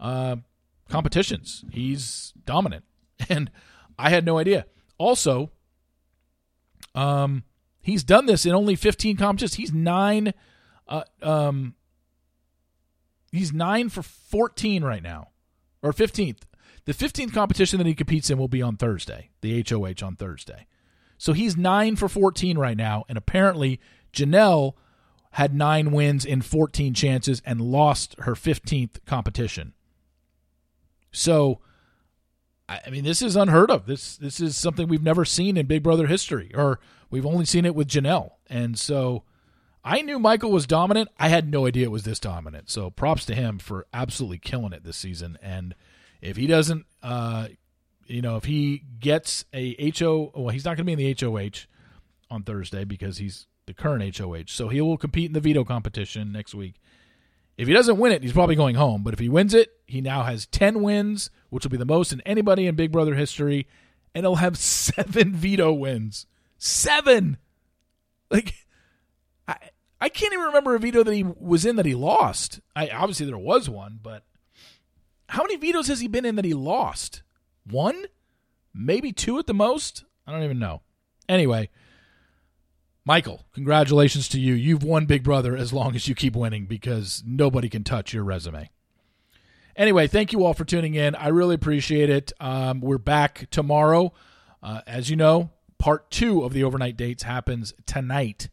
uh, 0.00 0.36
competitions. 0.88 1.64
He's 1.70 2.32
dominant, 2.44 2.84
and 3.28 3.50
I 3.98 4.10
had 4.10 4.24
no 4.24 4.38
idea. 4.38 4.66
Also, 4.98 5.50
um, 6.94 7.44
he's 7.80 8.02
done 8.02 8.26
this 8.26 8.46
in 8.46 8.52
only 8.52 8.74
15 8.74 9.16
competitions. 9.16 9.54
He's 9.54 9.72
nine. 9.72 10.34
Uh, 10.88 11.04
um, 11.22 11.74
he's 13.30 13.52
nine 13.52 13.88
for 13.88 14.02
14 14.02 14.82
right 14.82 15.02
now, 15.02 15.28
or 15.82 15.92
15th. 15.92 16.40
The 16.86 16.92
15th 16.94 17.32
competition 17.32 17.78
that 17.78 17.86
he 17.86 17.94
competes 17.94 18.30
in 18.30 18.38
will 18.38 18.48
be 18.48 18.62
on 18.62 18.76
Thursday, 18.76 19.30
the 19.42 19.64
HOH 19.68 20.04
on 20.04 20.16
Thursday. 20.16 20.66
So 21.18 21.34
he's 21.34 21.56
nine 21.56 21.96
for 21.96 22.08
14 22.08 22.56
right 22.56 22.76
now, 22.76 23.04
and 23.08 23.18
apparently 23.18 23.78
Janelle 24.12 24.72
had 25.32 25.54
nine 25.54 25.92
wins 25.92 26.24
in 26.24 26.42
14 26.42 26.94
chances 26.94 27.42
and 27.44 27.60
lost 27.60 28.16
her 28.20 28.34
15th 28.34 29.04
competition. 29.04 29.74
So, 31.12 31.60
I 32.68 32.90
mean, 32.90 33.04
this 33.04 33.20
is 33.20 33.34
unheard 33.36 33.70
of. 33.70 33.86
This 33.86 34.16
this 34.16 34.40
is 34.40 34.56
something 34.56 34.86
we've 34.86 35.02
never 35.02 35.24
seen 35.24 35.56
in 35.56 35.66
Big 35.66 35.82
Brother 35.82 36.06
history, 36.06 36.52
or 36.54 36.78
we've 37.10 37.26
only 37.26 37.44
seen 37.44 37.64
it 37.64 37.74
with 37.74 37.88
Janelle. 37.88 38.32
And 38.48 38.78
so, 38.78 39.24
I 39.84 40.02
knew 40.02 40.18
Michael 40.18 40.52
was 40.52 40.66
dominant. 40.66 41.08
I 41.18 41.28
had 41.28 41.50
no 41.50 41.66
idea 41.66 41.84
it 41.84 41.90
was 41.90 42.04
this 42.04 42.20
dominant. 42.20 42.70
So, 42.70 42.90
props 42.90 43.24
to 43.26 43.34
him 43.34 43.58
for 43.58 43.86
absolutely 43.92 44.38
killing 44.38 44.72
it 44.72 44.84
this 44.84 44.96
season. 44.96 45.38
And 45.42 45.74
if 46.20 46.36
he 46.36 46.46
doesn't, 46.46 46.86
uh, 47.02 47.48
you 48.06 48.22
know, 48.22 48.36
if 48.36 48.44
he 48.44 48.84
gets 48.98 49.44
a 49.52 49.92
HO, 49.98 50.32
well, 50.34 50.48
he's 50.48 50.64
not 50.64 50.76
going 50.76 50.86
to 50.86 50.96
be 50.96 51.04
in 51.04 51.16
the 51.16 51.26
HOH 51.26 51.66
on 52.30 52.42
Thursday 52.42 52.84
because 52.84 53.18
he's 53.18 53.46
the 53.66 53.74
current 53.74 54.16
HOH. 54.16 54.44
So 54.46 54.68
he 54.68 54.80
will 54.80 54.96
compete 54.96 55.26
in 55.26 55.32
the 55.32 55.40
veto 55.40 55.64
competition 55.64 56.32
next 56.32 56.54
week. 56.54 56.74
If 57.56 57.68
he 57.68 57.74
doesn't 57.74 57.98
win 57.98 58.12
it, 58.12 58.22
he's 58.22 58.32
probably 58.32 58.56
going 58.56 58.74
home. 58.74 59.02
But 59.02 59.14
if 59.14 59.20
he 59.20 59.28
wins 59.28 59.54
it, 59.54 59.70
he 59.90 60.00
now 60.00 60.22
has 60.22 60.46
10 60.46 60.82
wins, 60.82 61.30
which 61.50 61.64
will 61.64 61.70
be 61.70 61.76
the 61.76 61.84
most 61.84 62.12
in 62.12 62.20
anybody 62.22 62.66
in 62.66 62.74
Big 62.74 62.92
Brother 62.92 63.14
history. 63.14 63.66
And 64.14 64.24
he'll 64.24 64.36
have 64.36 64.58
seven 64.58 65.32
veto 65.32 65.72
wins. 65.72 66.26
Seven! 66.58 67.38
Like, 68.30 68.54
I, 69.48 69.56
I 70.00 70.08
can't 70.08 70.32
even 70.32 70.46
remember 70.46 70.74
a 70.74 70.78
veto 70.78 71.02
that 71.02 71.14
he 71.14 71.24
was 71.24 71.66
in 71.66 71.76
that 71.76 71.86
he 71.86 71.94
lost. 71.94 72.60
I 72.76 72.88
Obviously, 72.88 73.26
there 73.26 73.38
was 73.38 73.68
one, 73.68 73.98
but 74.02 74.24
how 75.28 75.42
many 75.42 75.56
vetoes 75.56 75.88
has 75.88 76.00
he 76.00 76.08
been 76.08 76.24
in 76.24 76.36
that 76.36 76.44
he 76.44 76.54
lost? 76.54 77.22
One? 77.68 78.06
Maybe 78.72 79.12
two 79.12 79.38
at 79.38 79.46
the 79.46 79.54
most? 79.54 80.04
I 80.26 80.32
don't 80.32 80.42
even 80.42 80.58
know. 80.58 80.82
Anyway, 81.28 81.70
Michael, 83.04 83.46
congratulations 83.52 84.28
to 84.28 84.40
you. 84.40 84.54
You've 84.54 84.82
won 84.82 85.06
Big 85.06 85.22
Brother 85.22 85.56
as 85.56 85.72
long 85.72 85.94
as 85.94 86.06
you 86.06 86.14
keep 86.14 86.36
winning 86.36 86.66
because 86.66 87.22
nobody 87.26 87.68
can 87.68 87.84
touch 87.84 88.12
your 88.12 88.24
resume. 88.24 88.70
Anyway, 89.76 90.06
thank 90.06 90.32
you 90.32 90.44
all 90.44 90.54
for 90.54 90.64
tuning 90.64 90.94
in. 90.94 91.14
I 91.14 91.28
really 91.28 91.54
appreciate 91.54 92.10
it. 92.10 92.32
Um, 92.40 92.80
we're 92.80 92.98
back 92.98 93.48
tomorrow. 93.50 94.12
Uh, 94.62 94.80
as 94.86 95.08
you 95.08 95.16
know, 95.16 95.50
part 95.78 96.10
two 96.10 96.42
of 96.42 96.52
the 96.52 96.64
overnight 96.64 96.96
dates 96.96 97.22
happens 97.22 97.72
tonight. 97.86 98.48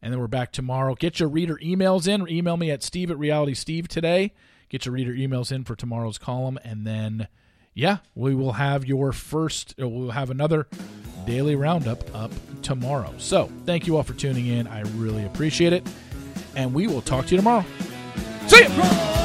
And 0.00 0.12
then 0.12 0.20
we're 0.20 0.28
back 0.28 0.52
tomorrow. 0.52 0.94
Get 0.94 1.18
your 1.18 1.28
reader 1.28 1.56
emails 1.56 2.06
in 2.06 2.28
email 2.28 2.56
me 2.56 2.70
at 2.70 2.82
steve 2.82 3.10
at 3.10 3.18
reality 3.18 3.54
steve 3.54 3.88
today. 3.88 4.32
Get 4.68 4.86
your 4.86 4.94
reader 4.94 5.12
emails 5.12 5.50
in 5.50 5.64
for 5.64 5.74
tomorrow's 5.74 6.18
column. 6.18 6.58
And 6.62 6.86
then, 6.86 7.26
yeah, 7.74 7.98
we 8.14 8.34
will 8.34 8.52
have 8.52 8.86
your 8.86 9.12
first, 9.12 9.74
uh, 9.80 9.88
we'll 9.88 10.10
have 10.10 10.30
another 10.30 10.68
daily 11.26 11.56
roundup 11.56 12.14
up 12.14 12.30
tomorrow. 12.62 13.12
So 13.18 13.50
thank 13.66 13.86
you 13.86 13.96
all 13.96 14.02
for 14.02 14.14
tuning 14.14 14.46
in. 14.46 14.66
I 14.66 14.82
really 14.96 15.24
appreciate 15.24 15.72
it. 15.72 15.86
And 16.54 16.72
we 16.72 16.86
will 16.86 17.02
talk 17.02 17.26
to 17.26 17.30
you 17.32 17.38
tomorrow. 17.38 17.64
See 18.46 18.62
you. 18.62 19.17